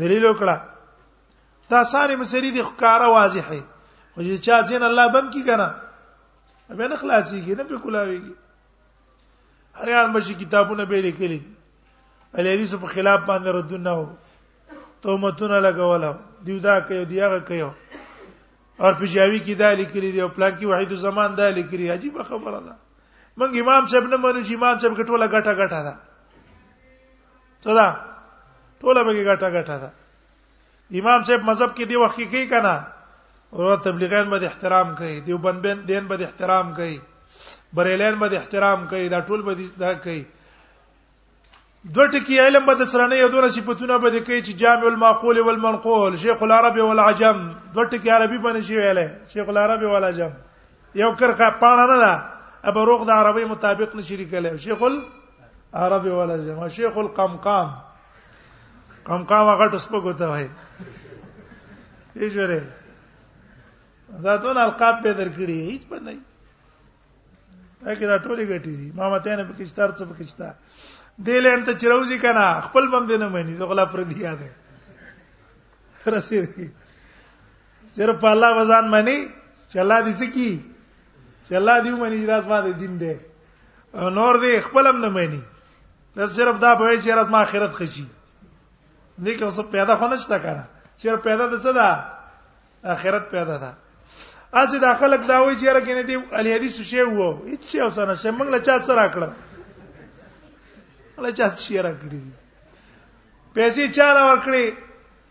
دلیل 0.00 0.24
وکړه 0.26 1.72
دا 1.72 1.82
ساری 1.92 2.16
مسری 2.22 2.50
دي 2.56 2.62
ښکارا 2.68 3.08
واضحه 3.14 3.60
خو 4.14 4.22
چې 4.24 4.44
چا 4.48 4.60
زین 4.70 4.82
الله 4.88 5.06
بم 5.16 5.30
کی 5.36 5.42
کنه 5.50 5.68
به 6.78 6.88
نه 6.88 6.96
خلاصيږي 6.96 7.56
نه 7.60 7.64
بالکل 7.72 7.96
اويږي 8.00 8.32
هر 9.82 9.88
یان 9.94 10.12
بشي 10.16 10.34
کتابونه 10.42 10.84
به 10.92 11.00
لیکلي 11.06 11.38
ال 12.34 12.46
حدیث 12.54 12.74
په 12.82 12.86
خلاف 12.96 13.20
باندې 13.30 13.56
رد 13.58 13.72
نه 13.72 13.90
هو 13.90 14.06
تهمتونه 15.06 15.60
لګولا 15.60 16.12
دیو 16.48 16.58
دا 16.66 16.76
کوي 16.90 17.04
دیغه 17.14 17.40
کوي 17.52 17.64
اور 18.80 18.92
پجاوی 18.98 19.38
کی 19.46 19.54
دا 19.60 19.70
لیکلی 19.78 20.10
دی 20.12 20.20
او 20.24 20.28
پلان 20.36 20.54
کی 20.58 20.66
وحید 20.68 20.92
الزمان 20.96 21.34
دا 21.38 21.48
لیکلی 21.56 21.88
عجیب 21.94 22.14
خبره 22.28 22.60
ده 22.68 22.72
منګ 23.40 23.60
امام 23.62 23.86
صاحب 23.94 24.06
نه 24.12 24.16
مونږ 24.16 24.54
امام 24.58 24.78
صاحب 24.78 24.94
کټوله 25.00 25.30
غټه 25.34 25.58
غټه 25.62 25.82
ده 25.88 25.96
څه 27.62 27.72
ده 27.80 27.88
ټوله 28.80 29.00
به 29.06 29.12
ګټه 29.28 29.48
ګټه 29.56 29.76
ده 29.82 29.88
امام 31.00 31.20
صاحب 31.28 31.42
مذهب 31.50 31.70
کې 31.76 31.84
دی 31.90 31.96
وخت 32.02 32.16
کې 32.18 32.26
کوي 32.32 32.46
کنه 32.52 32.74
او 33.54 33.76
تبلیغیان 33.84 34.26
باندې 34.32 34.46
احترام 34.48 34.94
کوي 35.00 35.16
دیوبند 35.28 35.62
دین 35.90 36.04
باندې 36.10 36.24
احترام 36.30 36.66
کوي 36.80 36.98
بریلین 37.78 38.14
باندې 38.20 38.36
احترام 38.40 38.86
کوي 38.90 39.08
دا 39.12 39.20
ټول 39.28 39.40
باندې 39.48 39.66
دا 39.84 39.92
کوي 40.04 40.22
دوه 41.96 42.06
ټکی 42.12 42.36
علم 42.46 42.64
بد 42.68 42.84
سره 42.92 43.06
نه 43.12 43.16
یو 43.20 43.28
دونه 43.34 43.48
صفاتونه 43.56 43.98
بد 44.04 44.14
کوي 44.26 44.40
چې 44.42 44.52
جامع 44.62 44.86
المعقول 44.92 45.38
والمنقول 45.44 46.16
شیخ 46.24 46.42
العرب 46.48 46.78
والعجم 46.80 47.38
دوه 47.76 47.84
ټکی 47.90 48.10
عربي 48.16 48.38
باندې 48.38 48.62
شی 48.68 48.76
ویله 48.76 49.06
شیخ 49.32 49.48
العرب 49.52 49.82
والعجم 49.92 50.32
یو 51.02 51.10
کرخه 51.22 51.48
پاڼه 51.60 51.84
نه 51.92 51.98
ده 52.04 52.12
ابروغ 52.72 53.04
د 53.08 53.12
عربی 53.16 53.44
مطابق 53.56 53.94
نشي 53.96 54.16
لیکل 54.24 54.56
شیخ 54.64 54.82
العرب 54.88 56.04
والعجم 56.16 56.68
شیخ 56.76 56.98
القمقام 57.04 57.68
کم 59.10 59.24
کم 59.28 59.46
هغه 59.52 59.66
ټسپو 59.74 59.98
کوته 60.06 60.26
وای 60.32 60.46
یې 62.20 62.28
جوړه 62.34 62.58
ذاتون 64.26 64.56
القاب 64.64 64.96
به 65.02 65.12
درکړي 65.18 65.58
هیڅ 65.68 65.82
په 65.90 65.96
نه 66.06 66.14
پکې 67.82 68.06
دا 68.10 68.16
ټولې 68.24 68.44
ګټي 68.52 68.74
دي 68.76 68.90
ما 68.98 69.08
مته 69.14 69.34
نه 69.40 69.44
پکې 69.50 69.64
ستار 69.72 69.90
څه 69.98 70.02
پکې 70.10 70.24
شتا 70.30 70.48
دې 71.26 71.36
لن 71.46 71.64
ته 71.70 71.72
چروزي 71.82 72.18
کنه 72.26 72.44
خپل 72.68 72.86
بم 72.92 73.06
دې 73.08 73.16
نه 73.24 73.28
مانی 73.34 73.54
زه 73.58 73.64
غلا 73.72 73.84
پر 73.90 74.00
دی 74.12 74.20
یاده 74.20 74.50
رسې 76.06 76.38
دي 76.54 76.68
صرف 77.98 78.24
الله 78.34 78.50
وزن 78.58 78.88
مانی 78.94 79.18
چې 79.70 79.78
الله 79.78 79.98
دې 80.06 80.14
سکی 80.22 80.52
چې 81.46 81.54
الله 81.58 81.76
دې 81.84 81.92
مانی 82.04 82.26
دا 82.30 82.36
اسما 82.46 82.60
دې 82.62 82.72
دین 82.84 82.94
دې 82.98 83.14
نور 84.22 84.34
دې 84.46 84.60
خپلم 84.70 85.02
نه 85.08 85.12
مانی 85.18 85.42
بس 86.16 86.30
صرف 86.38 86.60
دا 86.68 86.74
به 86.78 86.94
چې 87.02 87.10
راز 87.22 87.28
ما 87.36 87.42
اخرت 87.50 87.74
خشي 87.82 88.06
دې 89.24 89.32
کې 89.36 89.44
اوس 89.44 89.58
پیدا 89.70 89.94
خونچ 90.02 90.22
تا 90.32 90.38
کنه 90.46 90.64
چې 90.96 91.06
پیدا 91.28 91.44
د 91.52 91.54
څه 91.64 91.70
ده 91.78 91.88
اخرت 92.96 93.24
پیدا 93.36 93.56
ده 93.62 93.70
اځي 94.60 94.78
دا 94.84 94.90
خلک 95.00 95.20
دا 95.30 95.36
وایي 95.42 95.56
چې 95.56 95.64
را 95.76 95.80
کنه 95.88 96.02
دی 96.10 96.14
علي 96.40 96.50
حدیث 96.56 96.74
شی 96.92 97.02
وو 97.02 97.28
هیڅ 97.46 97.62
شی 97.72 97.78
اوس 97.86 97.98
نه 98.04 98.14
شم 98.22 98.32
موږ 98.40 98.48
له 98.56 98.60
چا 98.68 98.74
سره 98.90 99.04
کړم 99.16 99.32
له 101.24 101.30
چا 101.40 101.46
شی 101.62 101.76
را 101.86 101.92
کړی 101.92 102.20
پیسې 103.54 103.82
چا 103.98 104.08
را 104.12 104.22
ورکړي 104.26 104.72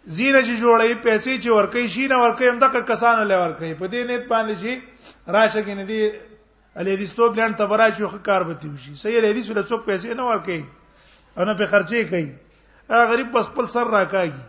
زینه 0.07 0.41
چې 0.41 0.53
جوړې 0.61 0.93
پیسې 1.07 1.31
چې 1.43 1.49
ورکې 1.49 1.87
شي 1.95 2.05
نه 2.07 2.15
ورکې 2.23 2.45
هم 2.51 2.57
دغه 2.65 2.79
کسانو 2.91 3.23
له 3.31 3.35
ورکې 3.43 3.69
په 3.81 3.85
دې 3.93 4.01
نیت 4.11 4.23
باندې 4.33 4.55
شي 4.61 4.73
راشه 5.37 5.61
کنه 5.69 5.83
دی 5.89 6.01
علي 6.81 6.91
حدیث 6.95 7.11
ټوب 7.21 7.31
لاند 7.39 7.55
ته 7.61 7.65
برا 7.73 7.87
شي 7.97 8.05
خو 8.11 8.17
کار 8.29 8.41
به 8.49 8.53
تیوشي 8.63 8.93
صحیح 9.03 9.17
علي 9.21 9.29
حدیث 9.33 9.45
له 9.51 9.63
څوک 9.71 9.81
پیسې 9.89 10.09
نه 10.21 10.25
ورکې 10.31 10.59
او 11.37 11.43
نه 11.51 11.55
په 11.61 11.65
خرچې 11.73 11.99
کوي 12.13 12.29
غریب 12.89 13.31
بس 13.31 13.45
خپل 13.45 13.67
سر 13.73 13.87
راکاږي 13.87 14.41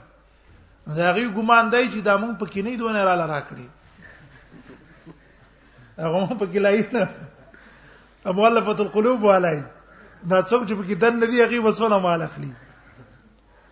دا 0.96 1.10
غي 1.14 1.26
ګمان 1.36 1.68
دی 1.72 1.84
چې 1.92 2.00
دا 2.04 2.16
مونږ 2.16 2.32
پکې 2.40 2.62
نه 2.64 2.76
دونه 2.76 3.04
را 3.04 3.14
لاره 3.14 3.40
کړی 3.48 3.66
هغه 5.98 6.18
مونږ 6.18 6.40
پکې 6.40 6.58
لای 6.58 6.84
نه 6.92 7.08
مؤلفه 8.40 8.76
القلوب 8.84 9.24
ولای 9.24 9.60
دا 10.30 10.42
څوک 10.42 10.62
چې 10.68 10.74
پکې 10.78 10.94
دن 11.04 11.14
ندی 11.24 11.42
هغه 11.42 11.60
وسونه 11.66 11.98
مال 12.06 12.22
اخلي 12.28 12.50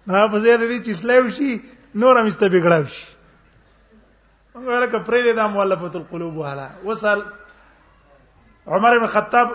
نه 0.06 0.28
په 0.30 0.38
زیاده 0.38 0.66
دي 0.66 0.78
چې 0.84 0.90
اسلام 0.96 1.30
شي 1.38 1.52
نور 1.94 2.18
هم 2.18 2.26
استه 2.26 2.48
بګړاو 2.48 2.86
شي 2.86 3.06
موږ 4.54 4.66
ولکه 4.68 4.98
پرې 5.10 5.34
دا 5.42 5.46
مؤلفه 5.46 5.96
القلوب 6.02 6.36
ولا 6.44 6.68
وصل 6.84 7.22
عمر 8.76 8.98
بن 8.98 9.06
خطاب 9.16 9.48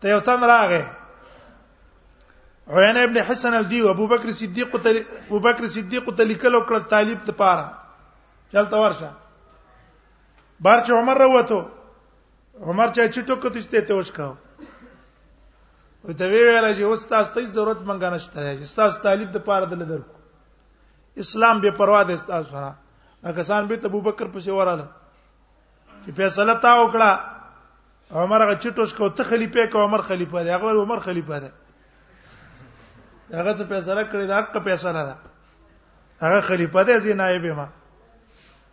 ته 0.00 0.08
یو 0.08 0.20
تن 0.26 0.44
راغی 0.50 0.82
عینه 2.66 3.02
ابن 3.02 3.16
حسن 3.30 3.54
او 3.54 3.62
دی 3.62 3.88
ابو 3.88 4.06
بکر 4.06 4.30
صدیق 4.38 4.76
ته 4.82 4.90
ابو 5.30 5.38
بکر 5.46 5.66
صدیق 5.72 6.08
ته 6.16 6.24
لیکلو 6.24 6.60
کړ 6.60 6.78
طالب 6.90 7.18
ته 7.26 7.32
پاره 7.32 7.66
چلته 8.52 8.76
ورشه 8.76 9.10
بار 10.66 10.80
چې 10.80 10.90
عمر 11.00 11.16
راوته 11.16 11.58
عمر 12.66 12.88
چې 12.88 13.00
چټو 13.14 13.34
کتشته 13.44 13.80
ته 13.90 13.94
وښکاو 13.94 14.34
او 16.04 16.12
ته 16.22 16.28
وی 16.32 16.40
ویل 16.42 16.66
چې 16.74 16.82
اوس 16.88 17.06
تاسو 17.12 17.30
ته 17.36 17.44
ضرورت 17.58 17.82
مونږه 17.86 18.12
نشته 18.14 18.38
چې 18.58 18.76
تاسو 18.80 18.98
طالب 19.04 19.28
د 19.36 19.44
پاره 19.50 19.66
دل 19.74 19.84
درکو 19.90 20.14
اسلام 21.26 21.60
به 21.66 21.70
پروا 21.82 22.00
ده 22.08 22.16
تاسو 22.30 22.50
سره 22.54 22.72
هغه 23.28 23.42
سان 23.52 23.66
به 23.74 23.80
ابو 23.92 24.00
بکر 24.08 24.32
پسې 24.34 24.48
وراله 24.48 24.88
چې 26.04 26.16
فیصله 26.18 26.52
تا 26.66 26.74
وکړه 26.78 28.18
عمر 28.24 28.44
هغه 28.46 28.58
چټوش 28.66 28.96
کو 28.98 29.08
ته 29.22 29.28
خلیفہ 29.30 29.68
کو 29.76 29.84
عمر 29.90 30.02
خلیفہ 30.10 30.44
دی 30.50 30.52
هغه 30.58 30.82
عمر 30.86 31.04
خلیفہ 31.08 31.40
دی 31.46 31.52
هغه 33.32 33.52
څه 33.52 33.64
فیصله 33.68 34.02
کړی 34.10 34.26
دا 34.26 34.38
حق 34.38 34.58
فیصله 34.64 35.02
ده 35.06 35.14
هغه 36.22 36.40
خلیفہ 36.48 36.82
دی 36.86 36.98
زی 37.02 37.12
نائب 37.18 37.44
ما 37.56 37.66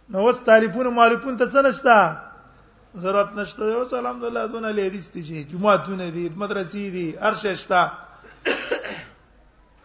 نو 0.09 0.19
اوس 0.19 0.39
تعریفونه 0.45 0.89
معرفون 0.89 1.37
ته 1.37 1.45
څه 1.49 1.59
نشتا 1.61 2.21
ضرورت 3.01 3.31
نشته 3.33 3.63
او 3.65 3.85
الحمدلله 3.97 4.45
دونه 4.53 4.69
لیدیس 4.71 5.09
دي 5.13 5.21
چې 5.23 5.49
جمعهونه 5.51 6.09
دي 6.09 6.29
مدرسې 6.29 6.91
دي 6.95 7.17
ارشه 7.21 7.53
شتا 7.55 7.81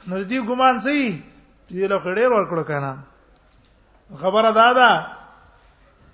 نو 0.09 0.21
دې 0.25 0.41
ګمان 0.49 0.81
سي 0.81 1.01
چې 1.69 1.87
له 1.91 1.99
خړې 2.05 2.27
ورکړو 2.33 2.65
کنه 2.65 2.99
خبره 4.21 4.51
دا 4.53 4.73
ده 4.75 4.91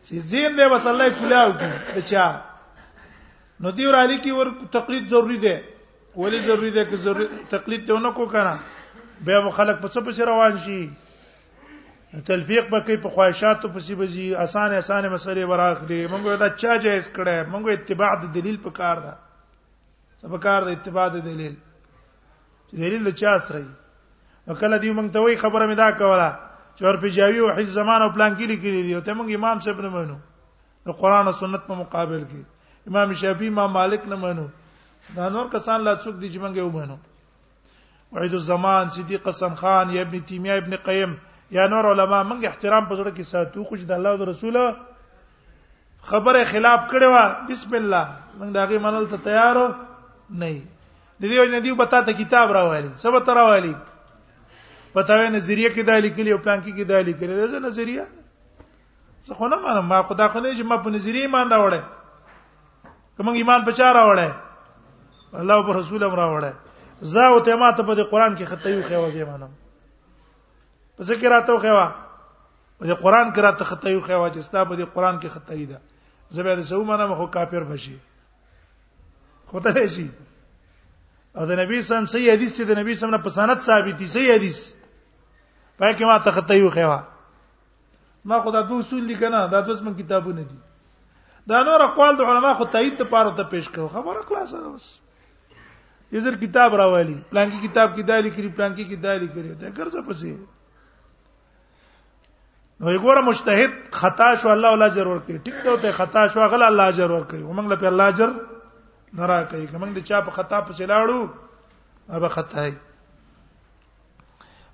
چې 0.05 0.15
زین 0.31 0.57
دی 0.57 0.65
وسلای 0.75 1.11
کلاو 1.19 1.51
کی 1.59 1.71
د 1.95 2.07
چا 2.11 2.27
نو 3.61 3.71
دی 3.71 3.87
ور 3.87 3.95
علی 3.95 4.19
کی 4.19 4.31
ور 4.31 4.47
تقلید 4.73 5.11
ضروری 5.11 5.39
ده 5.39 5.74
ولی 6.17 6.41
ضروری 6.41 6.71
ده 6.71 6.85
که 6.85 6.97
ضروری 6.97 7.29
تقلید 7.51 7.87
ته 7.87 7.99
نه 7.99 8.13
کو 8.13 8.27
کنه 8.27 8.59
به 9.25 9.41
مو 9.45 9.51
خلق 9.51 9.81
په 9.81 9.89
څه 9.89 9.99
پس 10.07 10.21
روان 10.21 10.59
شي 10.59 10.91
تلفیق 12.27 12.71
به 12.71 12.81
کوي 12.81 12.97
په 12.97 13.09
خواهشاتو 13.09 13.69
پسې 13.69 13.93
بزي 13.99 14.35
اسان 14.35 14.73
اسانه 14.73 15.09
مسلې 15.17 15.43
وراخلي 15.51 16.07
مونږ 16.09 16.25
دا 16.43 16.49
چا 16.51 16.77
جایز 16.77 17.11
کړه 17.17 17.37
مونږ 17.53 17.65
اتباع 17.71 18.15
د 18.23 18.33
دلیل 18.35 18.57
په 18.63 18.71
کار 18.71 18.97
ده 18.99 19.15
سبا 20.23 20.39
کار 20.39 20.63
د 20.63 20.69
اتباع 20.69 21.09
د 21.09 21.17
دلیل 21.25 21.57
چې 22.71 22.75
دلیل 22.77 23.05
د 23.11 23.11
چا 23.21 23.39
سره 23.39 23.63
وکړه 24.47 24.79
دی 24.83 24.93
مونږ 24.99 25.11
ته 25.13 25.19
وایي 25.21 25.37
خبره 25.43 25.67
مې 25.67 25.75
دا 25.83 25.91
کوله 25.99 26.29
چې 26.77 26.83
ور 26.87 27.01
په 27.03 27.09
جاوی 27.19 27.39
او 27.39 27.51
حج 27.59 27.71
زمان 27.81 28.03
او 28.03 28.11
پلان 28.15 28.37
کې 28.37 28.47
لیکلي 28.53 28.83
دي 28.87 28.95
او 28.95 29.01
ته 29.01 29.15
مونږ 29.15 29.35
امام 29.41 29.67
صاحب 29.67 29.81
نه 29.81 29.89
مونږ 29.89 30.11
د 30.87 30.93
قران 31.03 31.27
او 31.27 31.33
سنت 31.43 31.67
په 31.67 31.75
مقابل 31.83 32.23
کې 32.25 32.89
امام 32.89 33.13
شافعي 33.25 33.49
امام 33.49 33.73
مالک 33.81 34.07
نه 34.09 34.17
مونږ 34.25 34.51
دا 35.17 35.29
نور 35.29 35.47
کسان 35.53 35.85
لا 35.85 35.95
څوک 35.95 36.15
دي 36.21 36.29
چې 36.29 36.39
مونږ 36.41 36.57
یو 36.57 36.71
بنو 36.71 36.97
وعید 38.13 38.33
الزمان 38.35 38.89
صدیق 38.97 39.29
حسن 39.29 39.55
خان 39.61 39.91
یا 39.91 40.01
ابن 40.01 40.19
تیمیه 40.27 40.53
ابن 40.57 40.77
قیم 40.85 41.15
یا 41.51 41.67
نور 41.69 41.91
علما 41.93 42.23
مونږ 42.23 42.45
احترام 42.47 42.85
په 42.89 42.97
زړه 42.97 43.11
کې 43.17 43.23
ساتو 43.31 43.65
خو 43.65 43.77
چې 43.77 43.83
د 43.85 43.93
الله 43.93 44.11
او 44.11 44.25
رسول 44.25 44.57
خبره 46.11 46.41
خلاف 46.53 46.81
کړي 46.93 47.07
وا 47.13 47.25
بسم 47.49 47.75
الله 47.81 48.05
مونږ 48.39 48.51
داغه 48.57 48.79
منل 48.87 49.07
ته 49.13 49.17
تیارو 49.29 49.67
نه 50.43 50.49
دي 51.21 51.29
دیو 51.33 51.45
نه 51.49 51.61
دیو 51.67 51.75
بتا 51.81 52.01
ته 52.09 52.13
کتاب 52.21 52.53
راوالي 52.57 52.91
سبا 53.05 53.21
ته 53.29 53.33
راوالي 53.41 53.75
پتاوې 54.95 55.35
نظریه 55.37 55.71
کې 55.75 55.83
دا 55.91 55.99
لیکلي 56.07 56.31
او 56.33 56.39
پلان 56.45 56.59
کې 56.59 56.77
کې 56.77 56.83
دا 56.83 57.01
لیکلي 57.11 57.49
دا 57.49 57.59
نظریه 57.59 58.07
زه 59.27 59.35
خو 59.41 59.49
نه 59.53 59.81
ما 59.91 60.03
خدا 60.11 60.29
خو 60.33 60.41
نه 60.41 60.55
چې 60.59 60.63
ما 60.73 60.77
په 60.87 60.97
نظریه 60.97 61.21
ایمان 61.29 61.51
راوړم 61.57 62.93
کوم 63.17 63.29
ایمان 63.41 63.65
په 63.65 63.73
چا 63.79 63.93
راوړم 63.99 64.35
الله 65.35 65.55
او 65.67 65.73
رسول 65.73 66.03
امر 66.05 66.19
راوړل 66.19 66.55
زه 67.03 67.27
او 67.27 67.41
ته 67.43 67.57
ماته 67.59 67.83
په 67.83 68.05
قران 68.11 68.37
کې 68.39 68.45
خطه 68.47 68.69
یو 68.71 68.83
خو 68.87 69.11
ځمانم 69.11 69.51
په 70.97 71.03
ذکر 71.11 71.29
راته 71.31 71.53
خو 71.59 71.73
په 72.79 72.95
قران 73.03 73.33
کې 73.35 73.41
راته 73.41 73.65
خطه 73.65 73.89
یو 73.91 74.01
خو 74.01 74.29
چې 74.31 74.41
ستا 74.47 74.65
په 74.65 74.87
قران 74.95 75.19
کې 75.19 75.29
خطه 75.35 75.53
ایدا 75.55 75.79
زبې 76.31 76.57
د 76.63 76.63
سو 76.63 76.83
منم 76.85 77.15
خو 77.15 77.27
کافر 77.27 77.65
بشي 77.65 77.99
خو 79.47 79.61
ته 79.61 79.75
شي 79.89 80.11
او 81.35 81.47
د 81.47 81.53
نبی 81.59 81.83
سم 81.83 82.07
صحیح 82.07 82.33
حدیث 82.33 82.57
ته 82.57 82.65
د 82.65 82.79
نبی 82.79 82.95
سم 82.95 83.11
نه 83.11 83.19
پسانت 83.19 83.63
ثابت 83.67 83.97
دي 83.99 84.07
صحیح 84.07 84.35
حدیث 84.39 84.73
پای 85.79 85.95
کې 85.99 86.03
ما 86.07 86.19
ته 86.19 86.31
خطه 86.31 86.55
یو 86.57 86.71
خو 86.71 86.99
ما 88.25 88.41
خو 88.43 88.51
دا 88.51 88.63
دو 88.63 88.79
اصول 88.79 89.03
لیکنه 89.03 89.47
دا 89.47 89.61
دوس 89.61 89.83
من 89.83 89.95
کتابونه 89.97 90.43
دي 90.43 90.59
دا 91.47 91.63
نور 91.65 91.81
اقوال 91.83 92.17
د 92.17 92.21
علما 92.23 92.55
خو 92.55 92.65
تایید 92.65 92.99
ته 92.99 93.05
پاره 93.05 93.35
ته 93.37 93.43
پیش 93.45 93.69
کړو 93.69 93.89
خبره 93.93 94.21
خلاصه 94.23 94.61
ده 94.61 94.69
بس 94.69 95.04
یزر 96.13 96.37
کتاب 96.37 96.75
راوالی 96.77 97.17
پلان 97.31 97.51
کی 97.51 97.67
کتاب 97.69 97.95
کی 97.97 98.03
دالی 98.03 98.31
کړی 98.31 98.57
پلان 98.57 98.75
کی 98.75 98.85
کی 98.85 98.97
دالی 98.97 99.27
کړی 99.27 99.61
ته 99.61 99.71
ګرځه 99.71 100.07
پسې 100.09 100.35
نو 102.81 102.91
یو 102.93 103.01
ګوره 103.05 103.21
مجتهد 103.21 103.73
خطا 104.01 104.35
شو 104.41 104.53
الله 104.53 104.73
ولا 104.73 104.85
اجر 104.93 105.07
ورکړي 105.07 105.39
ټیک 105.45 105.63
ته 105.65 105.77
ته 105.83 105.93
خطا 106.01 106.27
شو 106.35 106.41
غل 106.51 106.63
الله 106.63 106.85
اجر 106.93 107.11
ورکړي 107.11 107.43
ومنګ 107.43 107.71
له 107.71 107.77
په 107.77 107.87
الله 107.87 108.09
اجر 108.13 108.29
نه 108.35 109.25
راکړي 109.27 109.67
کومنګ 109.73 109.93
د 109.99 110.07
چا 110.11 110.21
په 110.21 110.31
خطا 110.41 110.61
پسې 110.61 110.85
لاړو 110.93 112.15
هغه 112.17 112.29
خطا 112.37 112.65
هي 112.69 112.75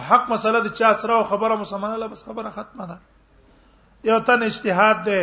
حق 0.09 0.23
مسله 0.33 0.59
د 0.65 0.73
چا 0.79 0.89
سره 1.03 1.19
خبره 1.29 1.55
مسلمانه 1.63 1.95
لا 2.01 2.09
بس 2.15 2.23
خبره 2.29 2.51
ختمه 2.57 2.87
ده 2.91 2.97
یو 4.09 4.19
تن 4.31 4.43
اجتهاد 4.47 5.05
ده 5.07 5.21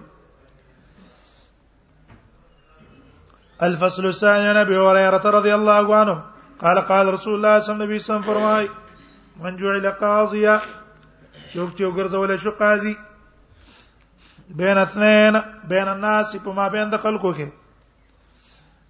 الفصل 3.64 4.06
الثاني 4.06 4.48
عن 4.48 4.58
ابي 4.58 4.78
هريره 4.78 5.22
رضي 5.30 5.56
الله 5.56 5.96
عنه 5.96 6.24
قال 6.60 6.80
قال 6.80 7.14
رسول 7.14 7.36
الله 7.36 7.60
صلى 7.60 7.74
الله 7.74 7.86
عليه 7.86 7.96
وسلم 7.96 8.22
فرمای 8.22 8.70
من 9.40 9.56
جعل 9.58 9.90
قاضيا 9.92 10.62
چوک 11.54 11.76
چوک 11.78 11.94
ګرځول 11.96 12.38
شو 12.40 12.52
قاضي 12.52 12.98
بین 14.50 14.78
اثنين 14.78 15.34
بین 15.70 15.88
الناس 15.88 16.36
په 16.36 16.52
ما 16.54 16.68
بین 16.70 16.90
د 16.90 16.98
خلکو 16.98 17.34
کې 17.34 17.48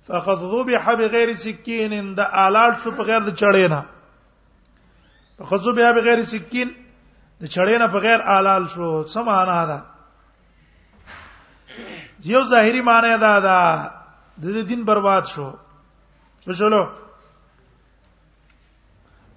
فقد 0.08 0.38
ذبح 0.40 0.94
بغیر 0.96 1.34
سکین 1.34 2.14
د 2.16 2.20
آلات 2.20 2.80
شو 2.84 2.92
په 2.92 3.04
غیر 3.04 3.20
د 3.22 3.36
چړې 3.38 3.70
نه 3.70 3.82
فقد 5.40 5.60
ذبح 5.62 5.92
بغیر 5.92 6.24
سکین 6.24 6.72
د 7.42 7.46
چړې 7.46 7.78
نه 7.80 7.88
په 7.88 7.98
غیر 8.00 8.20
آلال 8.38 8.68
شو 8.68 9.06
سمانا 9.08 9.66
ده 9.66 9.82
یو 12.26 12.44
ظاهری 12.46 12.82
معنی 12.82 13.18
دا 13.18 13.40
ده 13.40 13.56
د 14.42 14.44
دې 14.54 14.62
دین 14.70 14.84
برباد 14.86 15.24
شو 15.34 15.50
څه 16.46 16.52
شلو 16.62 16.84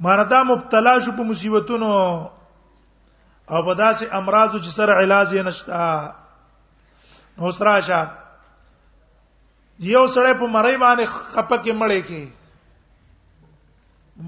مردا 0.07 0.43
مبتلا 0.51 0.95
شو 1.07 1.13
په 1.19 1.23
مصیبتونو 1.29 1.91
او 3.51 3.61
په 3.69 3.73
داسې 3.83 4.05
امراضو 4.21 4.59
چې 4.65 4.71
سره 4.79 4.93
علاج 5.03 5.35
یې 5.35 5.43
نشتا 5.51 6.13
نو 7.39 7.51
سره 7.59 7.75
شا 7.91 8.01
یو 9.91 10.03
سره 10.17 10.35
په 10.35 10.47
مړی 10.47 10.77
باندې 10.79 11.05
خپکه 11.35 11.73
مړی 11.73 12.01
کې 12.09 12.25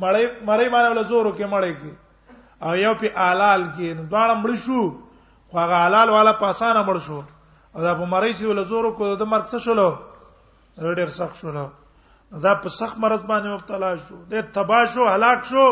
مړی 0.00 0.26
مړی 0.46 0.68
باندې 0.68 0.90
ول 0.90 1.04
زور 1.10 1.26
کې 1.36 1.44
مړی 1.44 1.74
کې 1.80 1.92
او 2.66 2.74
یو 2.84 2.94
په 2.94 3.06
آلال 3.30 3.62
کې 3.76 3.86
نو 3.98 4.02
دواړه 4.10 4.34
مړ 4.42 4.52
شو 4.64 4.94
خو 5.50 5.58
هغه 5.62 5.76
آلال 5.90 6.08
والا 6.16 6.32
په 6.40 6.50
اسانه 6.54 6.82
مړ 6.82 6.98
شو 7.10 7.20
او 7.74 7.80
دا 7.82 7.94
په 7.94 8.06
مړی 8.06 8.32
چې 8.38 8.44
ول 8.44 8.64
زور 8.72 8.90
کو 9.00 9.14
د 9.16 9.22
مرګ 9.22 9.44
څه 9.50 9.58
شلو 9.66 9.88
رډر 10.78 11.10
سخت 11.10 11.36
شو 11.40 11.52
نو 11.52 11.68
دا 12.42 12.54
په 12.64 12.68
سخت 12.80 12.96
مرز 12.98 13.22
باندې 13.24 13.48
مبتلا 13.54 13.90
شو 14.08 14.16
د 14.30 14.34
تبا 14.54 14.84
شو 14.94 15.04
هلاک 15.14 15.44
شو 15.52 15.64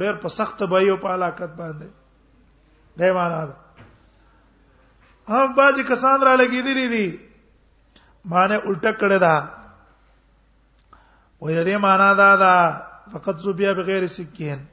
ډېر 0.00 0.14
په 0.22 0.28
سخت 0.38 0.54
تبایو 0.58 0.96
په 1.04 1.08
هلاکت 1.14 1.52
باندې 1.60 1.88
دی 2.98 3.10
معنا 3.18 3.44
ده 3.50 3.56
هم 5.34 5.54
باځي 5.58 5.82
کسان 5.88 6.22
را 6.28 6.34
لګیدلی 6.42 6.88
دي 6.94 7.06
معنی 8.24 8.56
الټه 8.56 8.92
کړه 9.00 9.18
دا 9.26 9.36
وې 11.40 11.64
دې 11.64 11.76
معنا 11.86 12.12
دا 12.22 12.30
دا 12.44 12.54
فقط 13.12 13.36
زوبیا 13.44 13.72
بغیر 13.80 14.06
سکین 14.16 14.64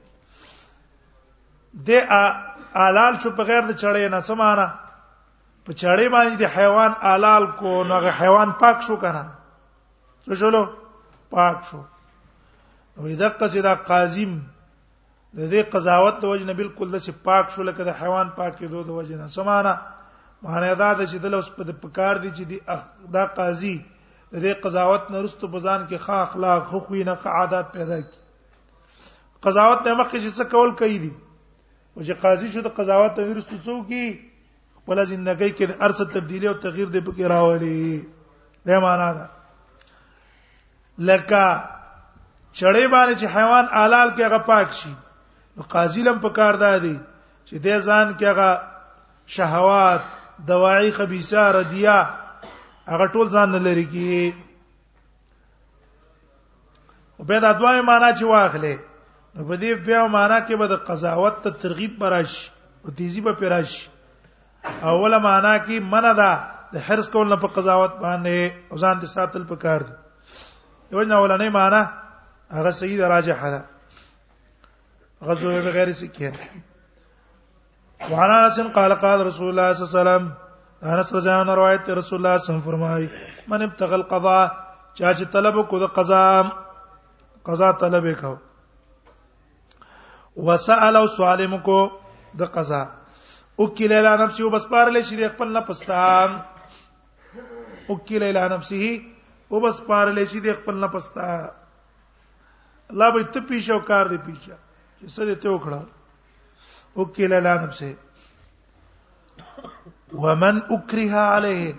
د 1.73 1.89
آلال 2.85 3.13
شو 3.23 3.29
بغیر 3.29 3.61
د 3.61 3.79
چړې 3.79 4.11
نه 4.17 4.21
سمانه 4.29 4.67
په 5.65 5.73
چړې 5.81 6.05
باندې 6.15 6.35
د 6.39 6.45
حیوان 6.55 6.91
آلال 7.11 7.45
کو 7.59 7.71
نو 7.89 7.99
حیوان 8.21 8.49
پاک 8.61 8.77
شو 8.87 8.95
کنه 9.03 9.23
څه 10.25 10.33
شولو 10.41 10.63
پاک 11.35 11.57
شو 11.69 11.79
نو 12.95 13.07
اذا 13.13 13.29
قصدا 13.41 13.73
قازم 13.89 14.33
د 15.39 15.49
دې 15.53 15.63
قضاوت 15.75 16.21
د 16.21 16.25
وجنه 16.33 16.53
بالکل 16.59 16.87
د 16.95 17.01
چې 17.05 17.11
پاک 17.29 17.45
شو 17.55 17.63
لکه 17.69 17.83
د 17.87 17.91
حیوان 18.01 18.29
پاکې 18.35 18.65
دوه 18.71 18.83
د 18.89 18.99
وجنه 18.99 19.27
سمانه 19.37 19.73
معنی 20.43 20.75
دا 20.83 20.93
ده 20.99 21.05
چې 21.11 21.17
دل 21.25 21.33
اوس 21.39 21.49
په 21.57 21.73
پکار 21.87 22.15
دي 22.27 22.31
چې 22.37 22.43
دی 22.51 22.57
دا 23.17 23.25
قاضي 23.39 23.75
د 23.79 24.35
دې 24.45 24.53
قضاوت 24.67 25.11
نه 25.15 25.21
رستو 25.25 25.47
بزان 25.57 25.81
کې 25.87 25.97
ښه 26.05 26.15
اخلاق 26.27 26.69
خو 26.69 26.79
خو 26.79 26.95
نه 27.09 27.33
عادت 27.39 27.73
پیدا 27.73 27.99
کی 28.05 28.19
قضاوت 29.47 29.81
نه 29.87 29.93
مخکې 29.97 30.17
چې 30.25 30.31
څه 30.37 30.45
کول 30.55 30.71
کوي 30.81 30.97
دي 31.07 31.11
او 31.11 32.01
چې 32.01 32.21
قاضي 32.25 32.51
شو 32.53 32.61
د 32.69 32.73
قضاوت 32.79 33.19
نه 33.21 33.33
رستو 33.39 33.61
څوک 33.67 33.85
کی 33.91 34.05
ولا 34.87 35.03
زندګۍ 35.11 35.49
کې 35.57 35.65
ارڅه 35.87 36.05
تبدیلی 36.13 36.47
او 36.47 36.53
تغییر 36.65 36.87
دې 36.89 37.01
پکې 37.05 37.23
راولي 37.25 38.05
دا 38.67 38.79
معنا 38.79 39.09
ده 39.17 39.25
لکه 41.09 41.43
چړې 42.59 42.85
باندې 42.93 43.15
چې 43.19 43.27
حیوان 43.35 43.65
آلال 43.83 44.09
کې 44.15 44.23
هغه 44.23 44.39
پاک 44.51 44.69
شي 44.79 44.93
نو 45.57 45.63
قاضی 45.75 46.01
لم 46.03 46.19
پکار 46.27 46.53
دی 46.83 46.95
چې 47.45 47.55
دې 47.63 47.75
ځان 47.87 48.07
کې 48.17 48.25
هغه 48.25 48.51
شهوات 49.37 50.03
دواعی 50.51 50.91
خبيثه 50.91 51.41
ردیا 51.57 51.97
هغه 52.85 53.07
ټول 53.07 53.27
ځان 53.29 53.47
نه 53.57 53.57
لري 53.59 53.85
کې 53.85 54.33
او 57.19 57.25
به 57.25 57.39
دا 57.39 57.51
دوه 57.59 57.81
معنا 57.81 58.13
چې 58.13 58.23
واخلې 58.23 58.77
نو 59.35 59.45
په 59.47 59.55
دې 59.55 59.71
بیا 59.89 60.05
معنا 60.07 60.39
کې 60.45 60.53
به 60.57 60.67
د 60.67 60.77
قضاوت 60.87 61.41
ته 61.43 61.49
ترغیب 61.49 61.99
براشي 61.99 62.51
او 62.85 62.91
تیزی 62.91 63.21
به 63.21 63.33
پراشي 63.33 63.85
اوله 64.65 65.17
معنا 65.25 65.51
کې 65.65 65.79
منع 65.93 66.11
ده 66.21 66.31
د 66.73 66.83
حرص 66.87 67.09
کول 67.15 67.27
نه 67.29 67.35
په 67.43 67.47
قضاوت 67.57 67.93
باندې 68.03 68.71
او 68.71 68.77
ځان 68.83 68.95
دې 69.01 69.07
ساتل 69.15 69.43
پکار 69.51 69.79
دي 69.89 69.93
یو 70.95 71.03
نه 71.11 71.17
ولنې 71.23 71.49
معنا 71.57 71.81
هغه 72.57 72.71
صحیح 72.79 73.03
راجح 73.13 73.43
ده 73.57 73.61
غزوه 75.27 75.61
بغیر 75.67 75.91
سکه 75.99 76.31
وعن 78.13 78.29
انس 78.37 78.59
قال 78.79 78.93
قال 79.05 79.25
رسول 79.29 79.49
الله 79.53 79.73
صلى 79.73 79.85
الله 79.85 79.89
عليه 79.89 79.89
وسلم 80.01 80.31
انس 80.93 81.13
رضی 81.17 81.29
الله 81.29 81.41
عنه 81.45 81.55
روایت 81.61 81.89
رسول 82.01 82.19
الله 82.19 82.37
صلی 82.37 82.37
الله 82.37 82.37
علیه 82.37 82.45
وسلم 82.45 82.65
فرمای 82.69 83.07
من 83.53 83.61
ابتغى 83.69 83.93
القضاء 84.01 84.45
چا 84.93 85.13
چې 85.13 85.31
طلب 85.37 85.61
کو 85.69 85.79
د 85.85 85.93
قضا 86.01 86.23
قضا 87.49 87.71
طلب 87.85 88.05
وکاو 88.11 88.35
وسأل 90.51 90.95
او 90.99 91.07
سوالم 91.17 91.57
کو 91.69 91.77
د 92.39 92.51
قضا 92.57 92.83
وکیل 93.57 93.91
اله 93.97 94.13
نفسه 94.21 94.45
وبسپارل 94.47 95.01
شي 95.09 95.15
د 95.21 95.27
خپل 95.33 95.51
نفس 95.57 95.83
ته 95.89 97.43
وکیل 97.89 98.23
اله 98.29 98.47
نفسه 98.53 98.89
وبسپارل 99.53 100.23
شي 100.31 100.39
د 100.47 100.57
خپل 100.57 100.79
نفس 100.85 101.07
ته 101.17 101.37
الله 102.93 103.09
به 103.17 103.23
ته 103.35 103.39
پیښو 103.51 103.77
کار 103.91 104.05
دی 104.15 104.19
پیښه 104.27 104.57
چې 104.97 105.05
څه 105.15 105.23
دې 105.29 105.35
ته 105.41 105.49
وکړه 105.55 105.81
وکیل 106.95 107.33
اله 107.39 107.55
نفسه 107.63 107.95
ومن 110.25 110.59
اکره 110.75 111.23
عليه 111.35 111.75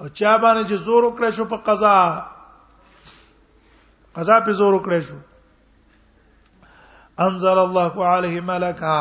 او 0.00 0.08
چا 0.18 0.32
باندې 0.42 0.64
چې 0.68 0.76
زور 0.88 1.02
وکړ 1.08 1.30
شو 1.40 1.44
په 1.54 1.64
قضا 1.70 1.94
قضا 4.18 4.38
په 4.48 4.52
زور 4.64 4.72
وکړ 4.78 5.00
شو 5.08 5.18
انزل 7.28 7.58
الله 7.68 8.08
عليه 8.16 8.40
ملکه 8.52 8.98